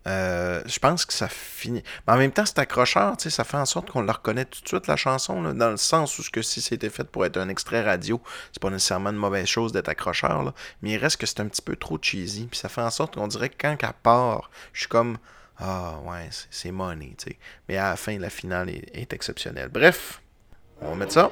Euh, 0.07 0.63
je 0.67 0.79
pense 0.79 1.05
que 1.05 1.13
ça 1.13 1.29
finit. 1.29 1.83
Mais 2.07 2.15
en 2.15 2.17
même 2.17 2.33
temps, 2.33 2.47
c'est 2.47 2.59
accrocheur, 2.59 3.15
ça 3.19 3.45
fait 3.45 3.57
en 3.57 3.67
sorte 3.67 3.91
qu'on 3.91 4.01
la 4.03 4.15
reconnaît 4.15 4.47
tout 4.47 4.63
de 4.63 4.69
suite, 4.69 4.87
la 4.87 4.97
chanson, 4.97 5.43
dans 5.55 5.71
le 5.71 5.77
sens 5.77 6.19
où 6.19 6.23
que 6.33 6.41
si 6.41 6.61
c'était 6.61 6.89
fait 6.89 7.05
pour 7.05 7.27
être 7.27 7.37
un 7.37 7.49
extrait 7.49 7.83
radio, 7.83 8.21
c'est 8.53 8.61
pas 8.63 8.71
nécessairement 8.71 9.11
une 9.11 9.17
mauvaise 9.17 9.47
chose 9.47 9.71
d'être 9.73 9.89
accrocheur, 9.89 10.43
là, 10.45 10.55
mais 10.83 10.93
il 10.93 10.97
reste 10.97 11.19
que 11.19 11.27
c'est 11.27 11.41
un 11.41 11.47
petit 11.49 11.63
peu 11.63 11.77
trop 11.77 11.99
cheesy, 12.01 12.47
puis 12.51 12.59
ça 12.59 12.69
fait 12.69 12.81
en 12.81 12.91
sorte 12.91 13.15
qu'on 13.17 13.29
dirait 13.29 13.49
que 13.51 13.57
quand 13.61 13.77
elle 13.81 13.89
part, 14.03 14.51
je 14.73 14.81
suis 14.81 14.89
comme 14.89 15.19
Ah 15.61 15.99
ouais, 16.05 16.29
c'est- 16.31 16.47
c'est 16.51 16.71
money, 16.71 17.15
tu 17.19 17.31
sais. 17.31 17.39
Mais 17.69 17.77
à 17.77 17.91
la 17.91 17.97
fin, 17.97 18.17
la 18.19 18.31
finale 18.31 18.71
est, 18.71 18.91
est 18.95 19.13
exceptionnelle. 19.13 19.69
Bref, 19.69 20.23
on 20.81 20.91
va 20.91 20.95
mettre 20.95 21.13
ça. 21.13 21.31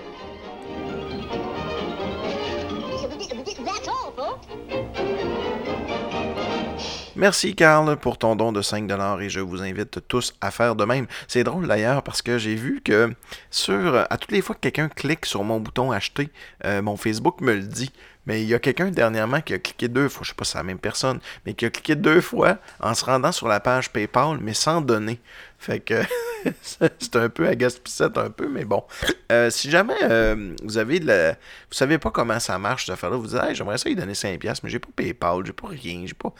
Merci 7.19 7.55
Carl 7.55 7.97
pour 7.97 8.19
ton 8.19 8.37
don 8.37 8.53
de 8.53 8.61
5$ 8.61 9.23
et 9.23 9.31
je 9.31 9.41
vous 9.41 9.63
invite 9.63 10.07
tous 10.07 10.35
à 10.43 10.51
faire 10.51 10.77
de 10.77 10.85
même. 10.85 11.07
C'est 11.29 11.45
drôle 11.45 11.67
d'ailleurs 11.67 12.03
parce 12.03 12.21
que 12.21 12.37
j'ai 12.37 12.55
vu 12.55 12.83
que 12.85 13.11
sur 13.51 14.05
à 14.11 14.19
toutes 14.19 14.33
les 14.33 14.43
fois 14.43 14.55
que 14.55 14.61
quelqu'un 14.61 14.91
clique 14.91 15.25
sur 15.25 15.43
mon 15.43 15.59
bouton 15.59 15.93
acheter, 15.93 16.29
euh, 16.67 16.83
mon 16.83 16.99
Facebook 16.99 17.41
me 17.41 17.55
le 17.55 17.63
dit. 17.63 17.91
Mais 18.27 18.43
il 18.43 18.49
y 18.49 18.55
a 18.55 18.59
quelqu'un 18.59 18.91
dernièrement 18.91 19.41
qui 19.41 19.55
a 19.55 19.59
cliqué 19.59 19.89
deux 19.89 20.11
fois, 20.11 20.25
je 20.25 20.31
sais 20.31 20.35
pas 20.35 20.45
si 20.45 20.53
c'est 20.53 20.59
la 20.59 20.65
même 20.65 20.79
personne, 20.79 21.21
mais 21.47 21.55
qui 21.55 21.65
a 21.65 21.71
cliqué 21.71 21.95
deux 21.95 22.21
fois 22.21 22.59
en 22.81 22.93
se 22.93 23.05
rendant 23.05 23.33
sur 23.33 23.49
la 23.49 23.61
page 23.61 23.91
PayPal, 23.91 24.37
mais 24.43 24.53
sans 24.53 24.83
donner. 24.83 25.19
Fait 25.59 25.81
que 25.81 25.95
c'est 26.63 27.17
un 27.17 27.29
peu 27.29 27.49
agaspissette 27.49 28.19
un 28.19 28.31
peu, 28.31 28.49
mais 28.49 28.65
bon. 28.65 28.85
Euh, 29.33 29.51
si 29.51 29.71
jamais 29.71 29.97
euh, 30.03 30.55
vous 30.63 30.79
avez 30.79 31.01
de 31.01 31.07
la... 31.07 31.33
Vous 31.33 31.37
savez 31.73 31.99
pas 31.99 32.11
comment 32.11 32.39
ça 32.39 32.59
marche, 32.59 32.87
cette 32.87 32.93
affaire-là, 32.93 33.17
vous 33.17 33.27
dites 33.27 33.39
hey, 33.43 33.55
j'aimerais 33.55 33.79
ça 33.79 33.89
lui 33.89 33.97
donner 33.97 34.13
5$, 34.13 34.61
mais 34.63 34.71
j'ai 34.71 34.79
pas 34.79 34.89
PayPal, 34.95 35.45
j'ai 35.45 35.53
pas 35.53 35.69
rien, 35.69 36.05
j'ai 36.07 36.15
pas. 36.15 36.33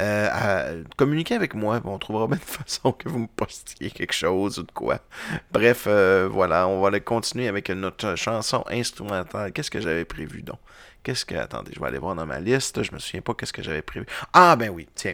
Euh, 0.00 0.28
à- 0.30 0.66
communiquez 0.96 1.34
avec 1.34 1.54
moi, 1.54 1.80
on 1.84 1.98
trouvera 1.98 2.26
bien 2.26 2.36
une 2.36 2.42
façon 2.42 2.92
que 2.92 3.08
vous 3.08 3.20
me 3.20 3.26
postiez 3.28 3.90
quelque 3.90 4.12
chose 4.14 4.58
ou 4.58 4.62
de 4.64 4.72
quoi. 4.72 4.98
Bref, 5.52 5.86
voilà, 5.86 6.68
on 6.68 6.80
va 6.80 6.98
continuer 7.00 7.48
avec 7.48 7.70
notre 7.70 8.16
chanson 8.16 8.64
instrumentale. 8.70 9.52
Qu'est-ce 9.52 9.70
que 9.70 9.80
j'avais 9.80 10.04
prévu 10.04 10.42
donc? 10.42 10.58
Qu'est-ce 11.02 11.26
que. 11.26 11.34
Attendez, 11.34 11.70
je 11.74 11.80
vais 11.80 11.86
aller 11.86 11.98
voir 11.98 12.14
dans 12.14 12.24
ma 12.24 12.40
liste. 12.40 12.82
Je 12.82 12.90
me 12.92 12.98
souviens 12.98 13.20
pas 13.20 13.34
qu'est-ce 13.34 13.52
que 13.52 13.62
j'avais 13.62 13.82
prévu. 13.82 14.06
Ah, 14.32 14.56
ben 14.56 14.70
oui, 14.70 14.88
tiens. 14.94 15.12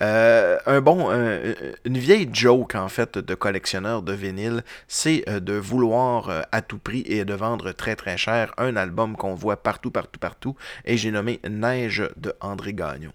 Un 0.00 0.80
bon. 0.80 1.10
un- 1.10 1.40
une 1.84 1.98
vieille 1.98 2.28
joke, 2.32 2.76
en 2.76 2.88
fait, 2.88 3.01
de 3.04 3.34
collectionneur 3.34 4.02
de 4.02 4.12
vinyle, 4.12 4.64
c'est 4.88 5.24
euh, 5.28 5.40
de 5.40 5.54
vouloir 5.54 6.28
euh, 6.28 6.42
à 6.52 6.62
tout 6.62 6.78
prix 6.78 7.04
et 7.06 7.24
de 7.24 7.34
vendre 7.34 7.72
très 7.72 7.96
très 7.96 8.16
cher 8.16 8.52
un 8.58 8.76
album 8.76 9.16
qu'on 9.16 9.34
voit 9.34 9.62
partout, 9.62 9.90
partout, 9.90 10.18
partout. 10.18 10.56
Et 10.84 10.96
j'ai 10.96 11.10
nommé 11.10 11.40
Neige 11.48 12.08
de 12.16 12.32
André 12.40 12.74
Gagnon. 12.74 13.12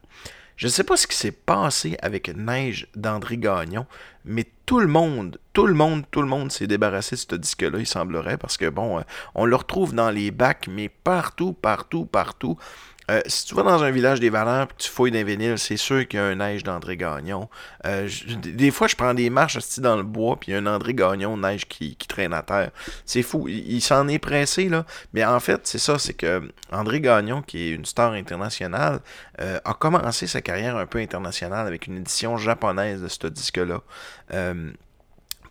Je 0.58 0.66
ne 0.66 0.72
sais 0.72 0.84
pas 0.84 0.98
ce 0.98 1.06
qui 1.06 1.16
s'est 1.16 1.32
passé 1.32 1.98
avec 2.02 2.36
Neige 2.36 2.88
d'André 2.96 3.38
Gagnon, 3.38 3.86
mais 4.26 4.44
tout 4.66 4.80
le 4.80 4.88
monde, 4.88 5.40
tout 5.54 5.68
le 5.68 5.76
monde, 5.76 6.04
tout 6.10 6.22
le 6.22 6.28
monde 6.28 6.52
s'est 6.52 6.66
débarrassé 6.66 7.16
de 7.16 7.22
ce 7.22 7.36
disque-là, 7.36 7.78
il 7.78 7.86
semblerait, 7.86 8.38
parce 8.38 8.58
que 8.58 8.68
bon, 8.68 8.98
euh, 8.98 9.02
on 9.36 9.46
le 9.46 9.56
retrouve 9.56 9.94
dans 9.94 10.10
les 10.10 10.32
bacs, 10.32 10.68
mais 10.68 10.90
partout, 10.90 11.54
partout, 11.54 12.06
partout. 12.06 12.58
Euh, 13.10 13.22
si 13.26 13.46
tu 13.46 13.56
vas 13.56 13.64
dans 13.64 13.84
un 13.84 13.92
village 13.92 14.20
des 14.20 14.30
valeurs 14.30 14.64
et 14.64 14.68
que 14.68 14.74
tu 14.78 14.90
fouilles 14.90 15.12
d'un 15.12 15.24
vinyle, 15.24 15.58
c'est 15.58 15.78
sûr 15.78 16.08
qu'il 16.08 16.20
y 16.20 16.22
a 16.22 16.26
un 16.26 16.36
neige 16.36 16.64
d'André 16.64 16.98
Gagnon. 16.98 17.50
Euh, 17.86 18.10
des 18.42 18.70
fois, 18.72 18.88
je 18.88 18.96
prends 18.96 19.14
des 19.14 19.30
marches 19.30 19.56
assis 19.56 19.80
dans 19.80 19.96
le 19.96 20.04
bois, 20.04 20.38
puis 20.38 20.52
il 20.52 20.56
y 20.56 20.58
a 20.58 20.60
un 20.60 20.66
André 20.66 20.94
Gagnon 20.94 21.38
neige 21.38 21.68
qui, 21.68 21.96
qui 21.96 22.08
traîne 22.08 22.34
à 22.34 22.42
terre. 22.42 22.72
C'est 23.06 23.24
fou. 23.24 23.48
Il, 23.48 23.72
il 23.72 23.82
s'en 23.82 24.08
est 24.08 24.20
pressé, 24.20 24.68
là. 24.68 24.86
Mais 25.14 25.24
en 25.24 25.40
fait, 25.40 25.62
c'est 25.64 25.80
ça, 25.80 25.98
c'est 26.00 26.14
que 26.14 26.52
André 26.72 27.00
Gagnon, 27.00 27.42
qui 27.42 27.70
est 27.70 27.72
une 27.72 27.86
star 27.86 28.12
internationale, 28.12 29.00
euh, 29.40 29.60
a 29.64 29.74
commencé 29.74 30.28
sa 30.28 30.42
carrière 30.42 30.76
un 30.76 30.86
peu 30.86 31.00
internationale 31.00 31.66
avec 31.66 31.88
une 31.88 31.98
édition 31.98 32.38
japonaise 32.38 33.02
de 33.02 33.08
ce 33.08 33.28
disque-là. 33.28 33.82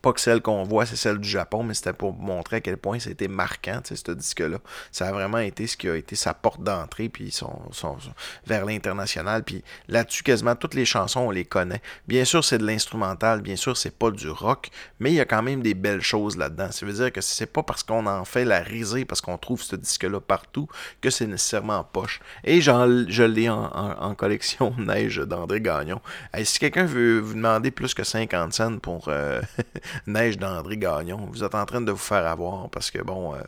Pas 0.07 0.12
que 0.12 0.20
celle 0.20 0.40
qu'on 0.40 0.62
voit, 0.62 0.86
c'est 0.86 0.94
celle 0.94 1.18
du 1.18 1.28
Japon, 1.28 1.64
mais 1.64 1.74
c'était 1.74 1.92
pour 1.92 2.12
montrer 2.14 2.59
à 2.59 2.61
quel 2.61 2.76
point 2.76 3.00
c'était 3.00 3.26
marquant, 3.26 3.80
ce 3.84 4.12
disque-là. 4.12 4.59
Ça 4.92 5.09
a 5.09 5.11
vraiment 5.12 5.38
été 5.38 5.66
ce 5.66 5.76
qui 5.76 5.88
a 5.88 5.96
été 5.96 6.14
sa 6.14 6.32
porte 6.32 6.62
d'entrée, 6.62 7.09
puis 7.09 7.32
son, 7.32 7.61
son- 7.72 7.98
son- 7.98 8.12
vers 8.46 8.64
l'international. 8.64 9.42
Puis 9.42 9.64
là-dessus, 9.88 10.22
quasiment 10.22 10.54
toutes 10.54 10.74
les 10.74 10.84
chansons, 10.84 11.22
on 11.22 11.30
les 11.32 11.44
connaît. 11.44 11.82
Bien 12.07 12.24
sûr, 12.24 12.44
c'est 12.44 12.59
de 12.59 12.64
l'instrumental, 12.64 13.40
bien 13.40 13.57
sûr, 13.57 13.76
c'est 13.76 13.98
pas 13.98 14.12
du 14.12 14.30
rock, 14.30 14.70
mais 15.00 15.11
il 15.11 15.16
y 15.16 15.20
a 15.20 15.24
quand 15.24 15.42
même 15.42 15.61
des 15.61 15.74
belles 15.74 16.02
choses 16.02 16.36
là-dedans. 16.36 16.70
Ça 16.70 16.86
veut 16.86 16.92
dire 16.92 17.11
que 17.11 17.20
c'est 17.20 17.46
pas 17.52 17.64
parce 17.64 17.82
qu'on 17.82 18.07
en 18.07 18.24
fait 18.24 18.44
la 18.44 18.61
risée, 18.61 19.04
parce 19.04 19.20
qu'on 19.20 19.38
trouve 19.38 19.61
ce 19.61 19.74
disque-là 19.74 20.20
partout, 20.20 20.68
que 21.00 21.11
c'est 21.11 21.26
nécessairement 21.26 21.78
en 21.78 21.84
poche. 21.84 22.20
Et 22.44 22.61
je 22.61 23.22
l'ai 23.24 23.48
en, 23.48 23.64
en- 23.74 24.14
collection 24.14 24.72
Neige 24.78 25.16
d'André 25.18 25.61
Gagnon. 25.61 26.00
Si 26.44 26.61
quelqu'un 26.61 26.84
veut 26.86 27.18
vous 27.18 27.34
demander 27.34 27.72
plus 27.72 27.92
que 27.92 28.04
50 28.04 28.52
cents 28.52 28.78
pour 28.78 29.09
euh, 29.09 29.42
Neige 30.07 30.38
d'André 30.38 30.76
Gagnon, 30.76 31.28
vous 31.30 31.44
êtes 31.44 31.55
en 31.55 31.64
train 31.66 31.80
de 31.80 31.90
vous 31.90 31.97
faire 31.99 32.26
avoir 32.26 32.68
parce 32.70 32.90
que 32.90 33.03
bon, 33.03 33.34
euh, 33.34 33.38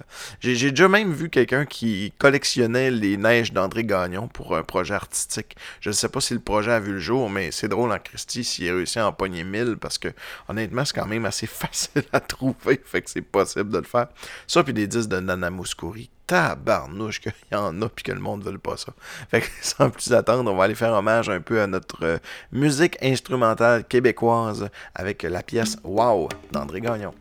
j'ai 0.40 0.70
déjà 0.70 0.88
même 0.88 1.12
vu 1.12 1.30
quelqu'un 1.30 1.66
qui 1.66 2.12
collectionnait 2.18 2.90
les 2.90 3.16
neiges 3.16 3.52
d'André 3.52 3.84
Gagnon 3.84 4.28
pour 4.28 4.56
un 4.56 4.62
projet 4.62 4.94
artistique. 4.94 5.56
Je 5.80 5.90
ne 5.90 5.94
sais 5.94 6.08
pas 6.08 6.20
si 6.20 6.34
le 6.34 6.40
projet 6.40 6.72
a 6.72 6.80
vu 6.80 6.92
le 6.92 6.98
jour, 6.98 7.30
mais 7.30 7.50
c'est 7.50 7.68
drôle 7.68 7.92
en 7.92 7.98
Christie 7.98 8.44
s'il 8.44 8.68
a 8.70 8.74
réussi 8.74 8.98
à 8.98 9.06
en 9.06 9.12
pogner 9.12 9.44
1000 9.44 9.76
parce 9.80 9.98
que 9.98 10.08
honnêtement, 10.48 10.84
c'est 10.84 10.94
quand 10.94 11.06
même 11.06 11.24
assez 11.24 11.46
facile 11.48 12.04
à 12.12 12.20
trouver, 12.20 12.80
fait 12.84 13.02
que 13.02 13.10
c'est 13.10 13.22
possible 13.22 13.70
de 13.70 13.78
le 13.78 13.84
faire. 13.84 14.08
Ça, 14.46 14.62
puis 14.62 14.72
des 14.72 14.86
disques 14.86 15.10
de 15.10 15.20
Nana 15.20 15.50
Mouskouri. 15.50 16.10
Tabarnouche 16.28 17.20
qu'il 17.20 17.32
y 17.50 17.54
en 17.54 17.80
a 17.80 17.88
puis 17.88 18.04
que 18.04 18.12
le 18.12 18.20
monde 18.20 18.44
ne 18.44 18.50
veut 18.50 18.58
pas 18.58 18.76
ça. 18.76 18.92
Fait 19.30 19.40
que 19.40 19.46
sans 19.62 19.90
plus 19.90 20.12
attendre, 20.12 20.52
on 20.52 20.56
va 20.56 20.64
aller 20.64 20.74
faire 20.74 20.92
hommage 20.92 21.28
un 21.30 21.40
peu 21.40 21.60
à 21.60 21.66
notre 21.66 22.04
euh, 22.04 22.18
musique 22.52 22.96
instrumentale 23.02 23.84
québécoise 23.84 24.68
avec 24.94 25.22
la 25.22 25.42
pièce 25.42 25.78
Wow 25.82 26.28
d'André 26.52 26.82
Gagnon. 26.82 27.14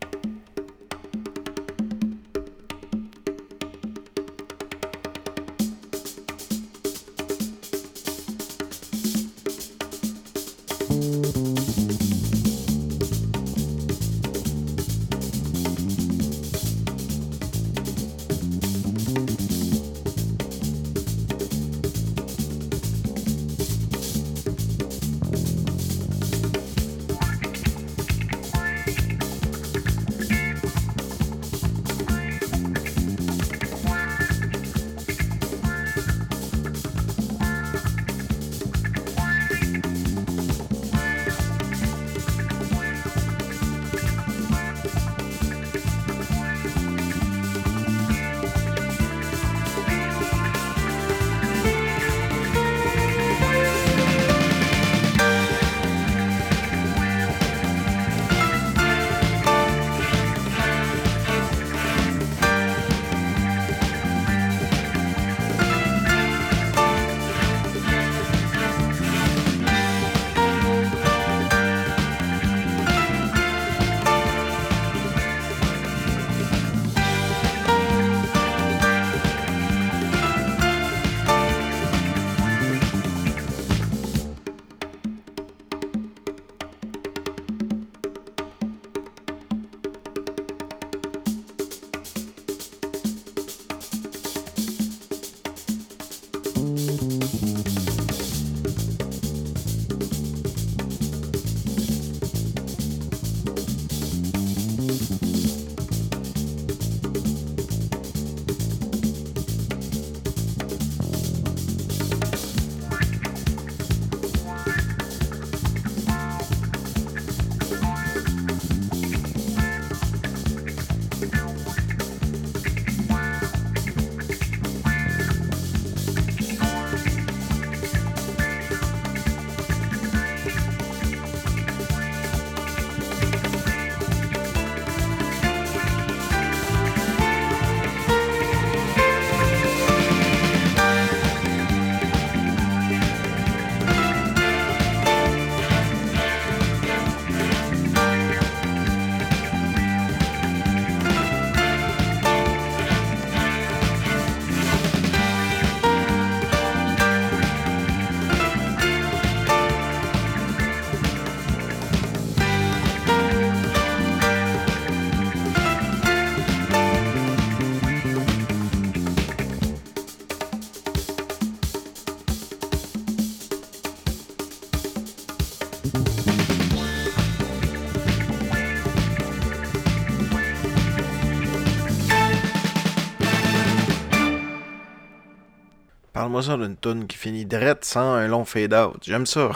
Parle-moi 186.28 186.44
ça 186.44 186.58
d'une 186.58 186.76
tune 186.76 187.08
qui 187.08 187.16
finit 187.16 187.46
direct 187.46 187.86
sans 187.86 188.16
un 188.16 188.28
long 188.28 188.44
fade-out. 188.44 188.98
J'aime 189.02 189.26
ça. 189.26 189.52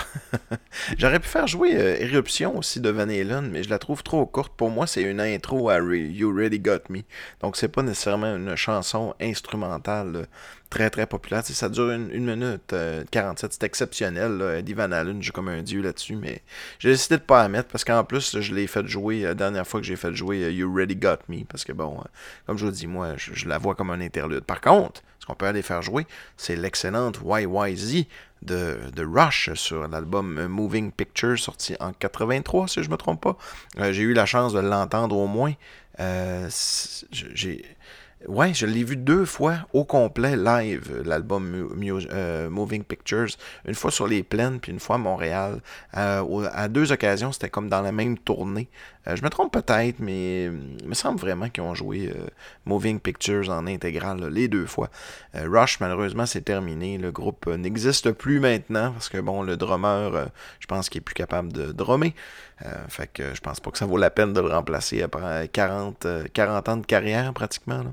J'aurais 0.97 1.19
pu 1.19 1.28
faire 1.28 1.45
jouer 1.45 1.76
euh, 1.76 1.97
Éruption 1.99 2.57
aussi 2.57 2.80
de 2.80 2.89
Van 2.89 3.09
Halen, 3.09 3.49
mais 3.51 3.61
je 3.61 3.69
la 3.69 3.78
trouve 3.78 4.03
trop 4.03 4.26
courte. 4.26 4.53
Pour 4.55 4.69
moi, 4.69 4.88
c'est 4.88 5.01
une 5.01 5.19
intro 5.19 5.69
à 5.69 5.80
You 5.80 6.34
Really 6.34 6.59
Got 6.59 6.84
Me. 6.89 7.01
Donc, 7.41 7.57
c'est 7.57 7.67
pas 7.67 7.84
nécessairement 7.84 8.38
une 8.38 8.55
chanson 8.55 9.13
instrumentale 9.19 10.15
euh, 10.15 10.26
très 10.72 10.89
très 10.89 11.05
populaire. 11.05 11.43
Tu 11.43 11.49
sais, 11.49 11.59
ça 11.59 11.69
dure 11.69 11.91
une, 11.91 12.07
minute 12.07 12.74
euh, 12.74 13.03
47. 13.11 13.53
C'est 13.53 13.63
exceptionnel. 13.63 14.38
Là. 14.38 14.57
Eddie 14.57 14.74
Van 14.74 14.91
Halen, 14.91 15.22
j'ai 15.22 15.32
comme 15.32 15.49
un 15.49 15.61
dieu 15.61 15.82
là-dessus, 15.82 16.15
mais 16.15 16.41
j'ai 16.80 16.89
décidé 16.89 17.17
de 17.17 17.22
pas 17.22 17.43
la 17.43 17.49
mettre 17.49 17.67
parce 17.67 17.84
qu'en 17.84 18.03
plus, 18.03 18.39
je 18.39 18.55
l'ai 18.55 18.65
fait 18.65 18.88
jouer 18.88 19.22
la 19.22 19.36
dernière 19.36 19.67
fois 19.67 19.82
que 19.82 19.86
j'ai 19.86 19.97
fait 19.97 20.13
jouer 20.13 20.45
euh, 20.45 20.51
You 20.51 20.74
Really 20.74 20.95
Got 20.95 21.19
Me. 21.28 21.43
Parce 21.43 21.63
que 21.63 21.74
bon, 21.74 21.99
euh, 21.99 22.07
comme 22.47 22.57
je 22.57 22.65
vous 22.65 22.72
dis, 22.72 22.88
moi, 22.88 23.15
je 23.17 23.47
la 23.47 23.59
vois 23.59 23.76
comme 23.76 23.91
un 23.91 24.01
interlude. 24.01 24.45
Par 24.45 24.61
contre, 24.61 25.03
ce 25.22 25.28
qu'on 25.28 25.36
peut 25.36 25.45
aller 25.45 25.61
faire 25.61 25.84
jouer, 25.84 26.07
c'est 26.36 26.55
l'excellente 26.55 27.19
YYZ 27.24 28.07
de, 28.41 29.05
Rush 29.05 29.53
sur 29.53 29.88
l'album 29.88 30.47
Moving 30.47 30.91
Pictures 30.91 31.38
sorti 31.38 31.76
en 31.80 31.93
83, 31.93 32.67
si 32.67 32.84
je 32.84 32.89
me 32.89 32.97
trompe 32.97 33.22
pas. 33.22 33.38
Euh, 33.80 33.93
j'ai 33.93 34.01
eu 34.01 34.13
la 34.13 34.26
chance 34.26 34.51
de 34.53 34.59
l'entendre 34.59 35.15
au 35.15 35.28
moins. 35.28 35.53
Euh. 35.99 36.49
Ouais, 38.28 38.53
je 38.53 38.67
l'ai 38.67 38.84
vu 38.84 38.97
deux 38.97 39.26
fois 39.26 39.65
au 39.74 39.84
complet 39.84 40.36
live, 40.36 41.01
l'album 41.03 41.74
euh, 42.11 42.49
Moving 42.51 42.84
Pictures. 42.84 43.30
Une 43.65 43.74
fois 43.74 43.89
sur 43.89 44.07
les 44.07 44.22
plaines, 44.22 44.59
puis 44.59 44.72
une 44.72 44.80
fois 44.80 44.97
à 44.97 44.99
Montréal. 44.99 45.59
Euh, 45.97 46.49
à 46.53 46.67
deux 46.67 46.91
occasions, 46.91 47.32
c'était 47.32 47.49
comme 47.49 47.67
dans 47.67 47.82
la 47.82 47.91
même 47.91 48.19
tournée. 48.19 48.69
Euh, 49.08 49.16
je 49.16 49.24
me 49.24 49.30
trompe 49.30 49.52
peut-être, 49.52 49.99
mais 49.99 50.45
il 50.45 50.88
me 50.88 50.93
semble 50.93 51.20
vraiment 51.20 51.49
qu'ils 51.49 51.64
ont 51.64 51.74
joué 51.74 52.10
euh, 52.16 52.28
Moving 52.66 52.99
Pictures 52.99 53.49
en 53.49 53.68
intégrale 53.68 54.28
les 54.28 54.47
deux 54.47 54.66
fois. 54.66 54.89
Euh, 55.36 55.47
Rush, 55.49 55.80
malheureusement, 55.80 56.26
c'est 56.26 56.41
terminé. 56.41 56.97
Le 56.97 57.12
groupe 57.12 57.47
n'existe 57.47 58.12
plus 58.12 58.39
maintenant 58.39 58.91
parce 58.91 59.10
que, 59.10 59.18
bon, 59.18 59.41
le 59.43 59.58
drummer, 59.58 60.30
je 60.60 60.68
pense 60.68 60.89
qu'il 60.89 60.99
est 60.99 61.02
plus 61.02 61.16
capable 61.16 61.52
de 61.52 61.72
drummer. 61.72 62.12
Fait 62.89 63.08
que 63.12 63.34
je 63.34 63.41
pense 63.41 63.60
pas 63.60 63.72
que 63.72 63.78
ça 63.78 63.86
vaut 63.86 63.97
la 63.97 64.12
peine 64.12 64.34
de 64.34 64.41
le 64.41 64.47
remplacer 64.47 65.02
après 65.02 65.47
40, 65.47 66.06
euh, 66.06 66.26
40 66.32 66.70
ans 66.70 66.78
de 66.78 66.86
carrière 66.86 67.34
pratiquement. 67.34 67.84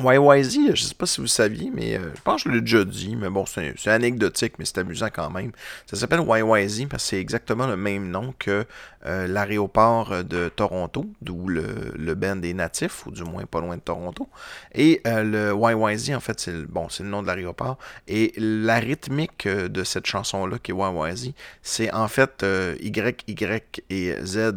YYZ, 0.00 0.74
je 0.74 0.82
sais 0.82 0.94
pas 0.94 1.06
si 1.06 1.20
vous 1.20 1.26
saviez, 1.26 1.70
mais 1.72 1.96
euh, 1.96 2.12
je 2.16 2.20
pense 2.22 2.42
que 2.42 2.50
je 2.50 2.54
l'ai 2.54 2.60
déjà 2.62 2.84
dit, 2.84 3.14
mais 3.14 3.28
bon, 3.28 3.44
c'est 3.46 3.88
anecdotique, 3.88 4.54
mais 4.58 4.64
c'est 4.64 4.78
amusant 4.78 5.08
quand 5.12 5.30
même. 5.30 5.52
Ça 5.86 5.96
s'appelle 5.96 6.20
YYZ 6.20 6.86
parce 6.88 7.02
que 7.02 7.08
c'est 7.10 7.20
exactement 7.20 7.66
le 7.66 7.76
même 7.76 8.10
nom 8.10 8.34
que 8.38 8.64
euh, 9.04 9.26
l'aéroport 9.26 10.24
de 10.24 10.48
Toronto, 10.48 11.04
d'où 11.20 11.46
le, 11.46 11.92
le 11.94 12.14
band 12.14 12.40
est 12.42 12.54
natif, 12.54 13.06
ou 13.06 13.10
du 13.10 13.22
moins 13.22 13.44
pas 13.44 13.60
loin 13.60 13.76
de 13.76 13.82
Toronto. 13.82 14.28
Et 14.74 15.02
euh, 15.06 15.22
le 15.22 15.54
YYZ, 15.54 16.14
en 16.14 16.20
fait, 16.20 16.40
c'est 16.40 16.52
le, 16.52 16.66
nom 17.04 17.22
de 17.22 17.26
l'aéroport. 17.26 17.78
Et 18.08 18.32
la 18.38 18.78
rythmique 18.78 19.46
de 19.46 19.84
cette 19.84 20.06
chanson-là, 20.06 20.58
qui 20.58 20.72
est 20.72 20.74
YYZ, 20.74 21.32
c'est 21.62 21.92
en 21.92 22.08
fait 22.08 22.44
Y, 22.80 23.24
Y 23.28 23.84
et 23.90 24.16
Z 24.24 24.52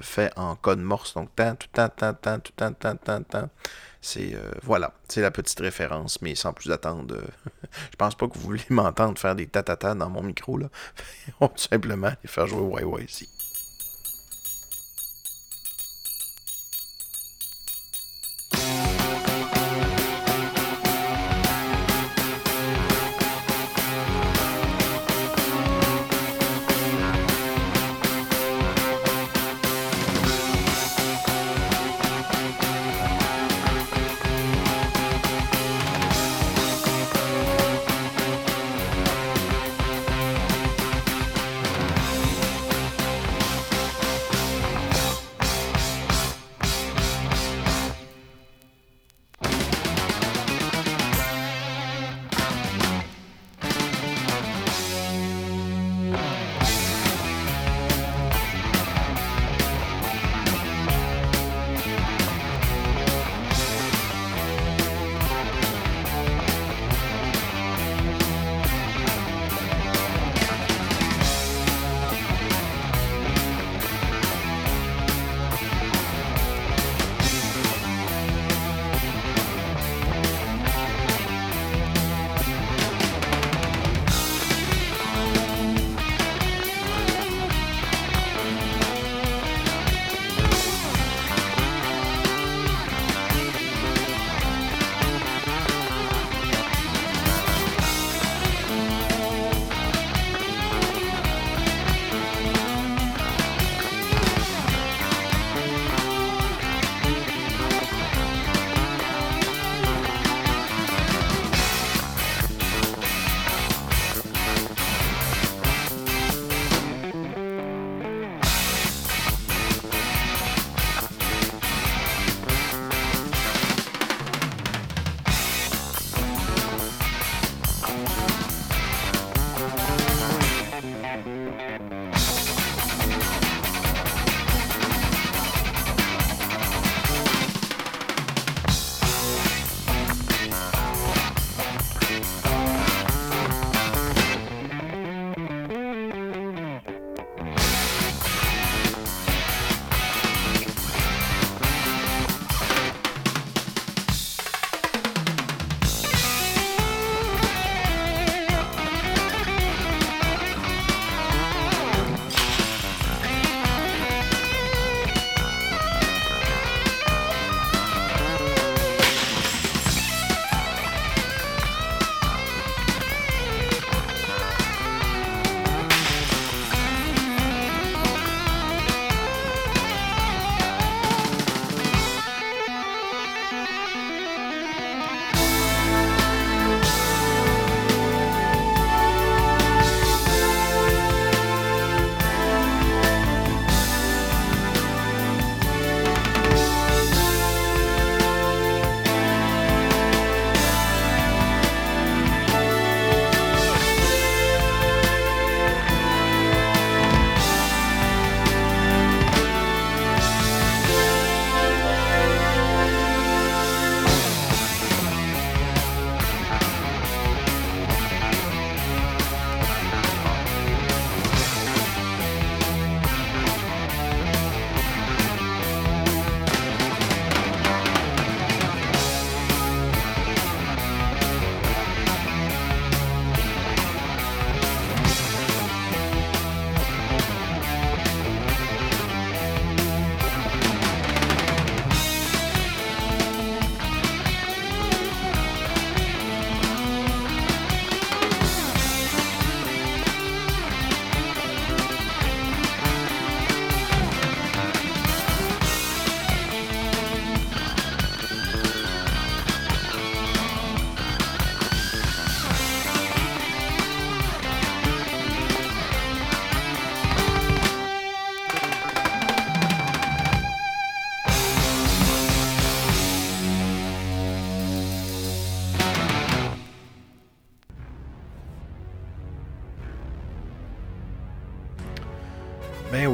fait 0.00 0.32
en 0.36 0.56
code 0.56 0.80
morse. 0.80 1.14
Donc, 1.14 1.28
tant, 1.36 1.54
tout, 1.54 1.68
tant, 1.72 1.90
tant, 1.90 2.14
tant, 2.14 2.38
tout, 2.38 2.52
tant, 2.56 2.72
tant, 2.72 2.96
tant, 2.96 3.22
tant. 3.22 3.50
C'est 4.00 4.34
euh, 4.34 4.52
voilà, 4.62 4.94
c'est 5.08 5.20
la 5.20 5.30
petite 5.30 5.58
référence, 5.60 6.22
mais 6.22 6.34
sans 6.34 6.52
plus 6.52 6.70
attendre. 6.70 7.14
euh, 7.16 7.26
je 7.90 7.96
pense 7.96 8.14
pas 8.14 8.28
que 8.28 8.34
vous 8.34 8.40
voulez 8.40 8.62
m'entendre 8.70 9.18
faire 9.18 9.34
des 9.34 9.46
tatata 9.46 9.94
dans 9.94 10.08
mon 10.10 10.22
micro 10.22 10.56
là. 10.58 10.68
On 11.40 11.46
va 11.46 11.52
tout 11.52 11.58
simplement 11.68 12.08
aller 12.08 12.16
faire 12.26 12.46
jouer 12.46 12.82
YYZ. 12.82 13.26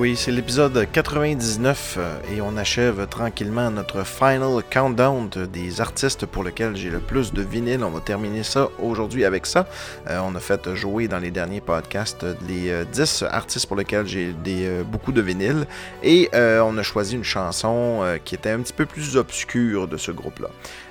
Oui, 0.04 0.16
c'est 0.16 0.32
l'épisode 0.32 0.86
99 0.92 1.94
euh, 1.96 2.18
et 2.36 2.42
on 2.42 2.58
achève 2.58 3.06
tranquillement 3.08 3.70
notre 3.70 4.04
final 4.04 4.62
countdown 4.70 5.30
de- 5.30 5.46
des 5.46 5.80
artistes 5.80 6.26
pour 6.26 6.44
lesquels 6.44 6.76
j'ai 6.76 6.90
le 6.90 6.98
plus 6.98 7.32
de 7.32 7.40
vinyle. 7.40 7.82
On 7.82 7.88
va 7.88 8.00
terminer 8.00 8.42
ça 8.42 8.68
aujourd'hui 8.82 9.24
avec 9.24 9.46
ça. 9.46 9.66
Euh, 10.10 10.18
on 10.22 10.34
a 10.34 10.40
fait 10.40 10.74
jouer 10.74 11.08
dans 11.08 11.18
les 11.20 11.30
derniers 11.30 11.62
podcasts 11.62 12.22
euh, 12.22 12.34
les 12.46 12.68
euh, 12.68 12.84
10 12.84 13.24
artistes 13.30 13.66
pour 13.66 13.76
lesquels 13.78 14.06
j'ai 14.06 14.34
euh, 14.46 14.82
beaucoup 14.84 15.10
de 15.10 15.22
vinyle 15.22 15.66
et 16.02 16.28
euh, 16.34 16.60
on 16.60 16.76
a 16.76 16.82
choisi 16.82 17.14
une 17.14 17.24
chanson 17.24 18.00
euh, 18.02 18.18
qui 18.22 18.34
était 18.34 18.50
un 18.50 18.60
petit 18.60 18.74
peu 18.74 18.84
plus 18.84 19.16
obscure 19.16 19.88
de 19.88 19.96
ce 19.96 20.10
groupe-là. 20.10 20.50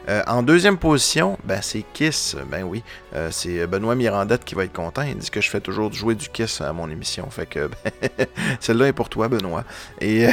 Euh, 0.09 0.21
en 0.27 0.43
deuxième 0.43 0.77
position, 0.77 1.37
ben, 1.43 1.59
c'est 1.61 1.83
Kiss. 1.93 2.35
Ben 2.49 2.63
oui, 2.63 2.83
euh, 3.15 3.29
c'est 3.31 3.65
Benoît 3.67 3.95
Mirandette 3.95 4.43
qui 4.43 4.55
va 4.55 4.65
être 4.65 4.73
content. 4.73 5.01
Il 5.03 5.17
dit 5.17 5.29
que 5.29 5.41
je 5.41 5.49
fais 5.49 5.61
toujours 5.61 5.91
jouer 5.93 6.15
du 6.15 6.29
Kiss 6.29 6.61
à 6.61 6.73
mon 6.73 6.89
émission. 6.89 7.29
Fait 7.29 7.45
que 7.45 7.69
ben, 7.83 8.27
celle-là 8.59 8.87
est 8.87 8.93
pour 8.93 9.09
toi, 9.09 9.27
Benoît. 9.29 9.63
Et, 10.01 10.27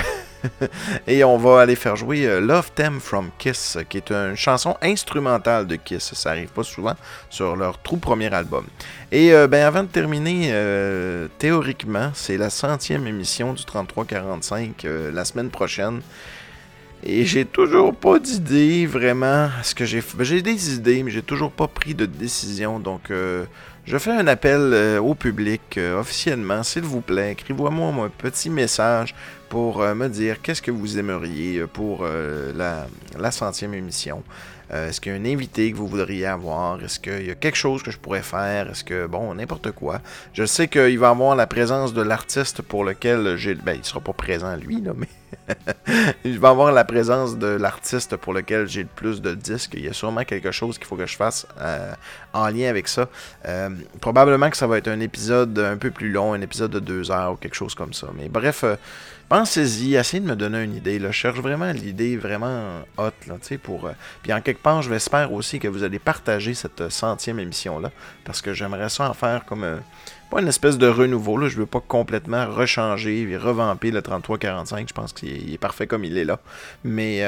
et 1.07 1.23
on 1.23 1.37
va 1.39 1.61
aller 1.61 1.77
faire 1.77 1.97
jouer 1.97 2.27
euh, 2.27 2.41
Love 2.41 2.73
Them 2.75 3.01
from 3.01 3.31
Kiss, 3.39 3.79
qui 3.89 3.99
est 3.99 4.11
une 4.11 4.37
chanson 4.37 4.77
instrumentale 4.83 5.66
de 5.66 5.77
Kiss. 5.77 6.14
Ça 6.14 6.31
arrive 6.31 6.49
pas 6.49 6.64
souvent 6.64 6.95
sur 7.29 7.55
leur 7.55 7.79
tout 7.79 7.99
premier 7.99 8.33
album. 8.35 8.66
Et 9.12 9.33
ben, 9.49 9.64
avant 9.64 9.83
de 9.83 9.89
terminer, 9.89 10.53
théoriquement, 11.39 12.11
c'est 12.14 12.37
la 12.37 12.51
centième 12.51 13.07
émission 13.07 13.53
du 13.53 13.64
3345 13.64 14.85
euh, 14.85 15.11
la 15.12 15.25
semaine 15.25 15.51
prochaine. 15.51 16.01
Et 17.03 17.24
j'ai 17.24 17.46
toujours 17.46 17.94
pas 17.94 18.18
d'idée 18.18 18.86
vraiment. 18.86 19.48
Ce 19.62 19.74
que 19.74 19.86
j'ai, 19.86 20.03
ben, 20.14 20.24
j'ai 20.24 20.42
des 20.42 20.74
idées, 20.74 21.03
mais 21.03 21.11
j'ai 21.11 21.22
toujours 21.22 21.51
pas 21.51 21.66
pris 21.66 21.94
de 21.94 22.05
décision. 22.05 22.78
Donc, 22.78 23.11
euh, 23.11 23.46
je 23.86 23.96
fais 23.96 24.11
un 24.11 24.26
appel 24.26 24.61
euh, 24.61 25.01
au 25.01 25.14
public 25.14 25.78
euh, 25.78 25.98
officiellement, 25.98 26.62
s'il 26.62 26.82
vous 26.82 27.01
plaît. 27.01 27.32
Écrivez-moi 27.32 28.05
un 28.05 28.09
petit 28.11 28.51
message 28.51 29.14
pour 29.48 29.80
me 29.80 30.09
dire 30.09 30.42
qu'est-ce 30.42 30.62
que 30.62 30.70
vous 30.70 30.98
aimeriez 30.98 31.64
pour 31.72 32.07
la 32.55 33.30
centième 33.32 33.74
émission. 33.74 34.22
Euh, 34.73 34.89
Est-ce 34.89 35.01
qu'il 35.01 35.12
y 35.12 35.14
a 35.14 35.18
un 35.18 35.25
invité 35.25 35.73
que 35.73 35.77
vous 35.77 35.87
voudriez 35.87 36.27
avoir? 36.27 36.83
Est-ce 36.83 37.01
qu'il 37.01 37.27
y 37.27 37.31
a 37.31 37.35
quelque 37.35 37.57
chose 37.57 37.83
que 37.83 37.91
je 37.91 37.99
pourrais 37.99 38.23
faire? 38.23 38.71
Est-ce 38.71 38.85
que, 38.85 39.07
bon, 39.07 39.35
n'importe 39.35 39.73
quoi. 39.73 40.01
Je 40.33 40.45
sais 40.45 40.68
qu'il 40.68 40.99
va 40.99 41.11
avoir 41.11 41.35
la 41.35 41.47
présence 41.47 41.93
de 41.93 42.03
l'artiste 42.03 42.62
pour 42.62 42.85
lequel 42.85 43.37
j'ai... 43.37 43.55
Ben, 43.55 43.75
il 43.75 43.85
sera 43.85 44.01
pas 44.01 44.12
présent, 44.12 44.55
lui, 44.57 44.81
là, 44.81 44.93
mais... 44.97 45.09
il 46.25 46.39
va 46.39 46.51
avoir 46.51 46.73
la 46.73 46.85
présence 46.85 47.37
de 47.37 47.47
l'artiste 47.47 48.16
pour 48.16 48.33
lequel 48.33 48.68
j'ai 48.68 48.83
le 48.83 48.89
plus 48.89 49.21
de 49.21 49.35
disques. 49.35 49.75
Il 49.75 49.85
y 49.85 49.89
a 49.89 49.93
sûrement 49.93 50.25
quelque 50.25 50.51
chose 50.51 50.79
qu'il 50.79 50.87
faut 50.87 50.97
que 50.97 51.07
je 51.07 51.16
fasse 51.16 51.47
euh, 51.61 51.93
en 52.33 52.49
lien 52.49 52.68
avec 52.68 52.89
ça. 52.89 53.09
Euh, 53.47 53.71
probablement 54.01 54.51
que 54.51 54.57
ça 54.57 54.66
va 54.66 54.79
être 54.79 54.89
un 54.89 55.01
épisode 55.01 55.59
un 55.59 55.77
peu 55.77 55.91
plus 55.91 56.11
long, 56.11 56.33
un 56.33 56.41
épisode 56.41 56.71
de 56.71 56.81
deux 56.81 57.11
heures 57.11 57.33
ou 57.33 57.37
quelque 57.37 57.55
chose 57.55 57.75
comme 57.75 57.93
ça. 57.93 58.09
Mais 58.16 58.29
bref, 58.29 58.64
pensez-y, 59.31 59.95
essayez 59.95 60.20
de 60.20 60.28
me 60.28 60.35
donner 60.35 60.64
une 60.64 60.74
idée. 60.74 60.99
Je 61.01 61.11
cherche 61.12 61.39
vraiment 61.39 61.70
l'idée 61.70 62.16
vraiment 62.16 62.81
hot. 62.99 63.12
Là, 63.28 63.37
pour, 63.62 63.87
euh, 63.87 63.93
Puis 64.22 64.33
en 64.33 64.43
quelque 64.43 64.61
part, 64.61 64.83
je 64.83 64.91
l'espère 64.91 65.33
aussi 65.33 65.61
que 65.61 65.68
vous 65.68 65.85
allez 65.85 66.01
partager 66.01 66.53
cette 66.53 66.81
euh, 66.83 66.91
centième 66.91 67.39
émission-là. 67.39 67.93
Parce 68.24 68.43
que 68.43 68.53
j'aimerais 68.53 68.91
ça 68.91 69.09
en 69.09 69.14
faire 69.14 69.45
comme... 69.47 69.64
euh, 69.64 69.78
pas 70.31 70.41
une 70.41 70.49
espèce 70.49 70.78
de 70.78 70.89
renouveau, 70.89 71.37
là. 71.39 71.49
je 71.49 71.57
veux 71.57 71.66
pas 71.66 71.81
complètement 71.81 72.47
rechanger 72.47 73.22
et 73.22 73.37
revamper 73.37 73.93
le 73.93 74.03
3345, 74.03 74.89
je 74.89 74.95
pense 74.95 75.12
qu'il 75.12 75.53
est, 75.53 75.59
parfait 75.59 75.87
comme 75.87 76.05
il 76.05 76.16
est 76.18 76.24
là. 76.24 76.39
Mais 76.85 77.24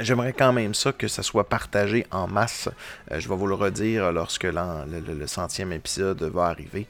j'aimerais 0.00 0.32
quand 0.32 0.52
même 0.52 0.74
ça 0.74 0.90
que 0.90 1.06
ça 1.06 1.22
soit 1.22 1.48
partagé 1.48 2.04
en 2.10 2.26
masse. 2.26 2.68
Je 3.12 3.28
vais 3.28 3.36
vous 3.36 3.46
le 3.46 3.54
redire 3.54 4.10
lorsque 4.10 4.42
le, 4.42 5.26
centième 5.28 5.72
épisode 5.72 6.20
va 6.24 6.46
arriver. 6.46 6.88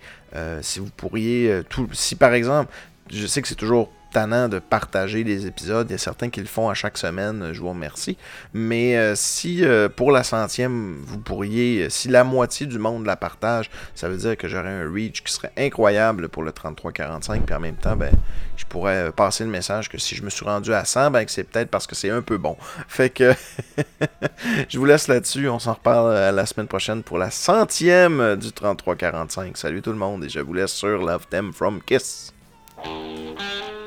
Si 0.63 0.81
vous 0.81 0.89
pourriez, 0.97 1.61
tout, 1.69 1.91
si 1.93 2.17
par 2.17 2.33
exemple, 2.33 2.73
je 3.13 3.27
sais 3.27 3.43
que 3.43 3.49
c'est 3.49 3.55
toujours 3.55 3.91
tannant 4.13 4.49
de 4.49 4.59
partager 4.59 5.25
les 5.25 5.47
épisodes. 5.47 5.89
Il 5.89 5.93
y 5.93 5.95
a 5.95 5.99
certains 5.99 6.29
qui 6.29 6.41
le 6.41 6.47
font 6.47 6.69
à 6.69 6.75
chaque 6.75 6.99
semaine, 6.99 7.53
je 7.53 7.61
vous 7.61 7.71
remercie. 7.71 8.17
Mais 8.53 8.97
euh, 8.97 9.15
si 9.17 9.65
euh, 9.65 9.89
pour 9.89 10.13
la 10.13 10.23
centième, 10.23 11.03
vous 11.05 11.19
pourriez, 11.19 11.85
euh, 11.85 11.91
si 11.91 12.09
la 12.09 12.23
moitié 12.23 12.67
du 12.67 12.79
monde 12.79 13.07
la 13.07 13.17
partage, 13.17 13.71
ça 13.95 14.09
veut 14.09 14.17
dire 14.17 14.37
que 14.37 14.49
j'aurais 14.49 14.71
un 14.71 14.91
reach 14.91 15.23
qui 15.25 15.33
serait 15.33 15.53
incroyable 15.57 16.29
pour 16.29 16.43
le 16.43 16.53
3345. 16.53 17.45
Puis 17.45 17.55
en 17.55 17.61
même 17.61 17.77
temps, 17.77 17.97
ben, 17.97 18.13
je 18.57 18.67
pourrais 18.67 19.11
passer 19.13 19.45
le 19.45 19.51
message 19.51 19.89
que 19.89 19.99
si 19.99 20.15
je 20.15 20.23
me 20.23 20.31
suis 20.31 20.45
rendu 20.45 20.73
à 20.75 20.85
100, 20.85 21.11
ben, 21.11 21.25
c'est 21.27 21.45
peut-être 21.45 21.71
parce 21.71 21.87
que 21.87 21.95
c'est 21.95 22.11
un 22.11 22.23
peu 22.23 22.37
bon. 22.37 22.57
Fait 22.89 23.11
que 23.11 23.33
je 24.69 24.79
vous 24.79 24.85
laisse 24.85 25.09
là-dessus. 25.09 25.49
On 25.49 25.59
s'en 25.59 25.73
reparle 25.73 26.35
la 26.35 26.47
semaine 26.47 26.69
prochaine 26.69 27.03
pour 27.03 27.19
la 27.19 27.31
centième 27.31 28.37
du 28.37 28.53
3345. 28.53 29.57
Salut 29.57 29.81
tout 29.81 29.93
le 29.93 29.99
monde 29.99 30.25
et 30.25 30.29
je 30.29 30.41
vous 30.41 30.55
laisse 30.55 30.73
sur 30.73 30.99
Love 31.03 31.27
Them 31.29 31.53
from 31.53 31.81
Kiss. 31.83 32.32
Thank 32.85 33.41
you. 33.41 33.82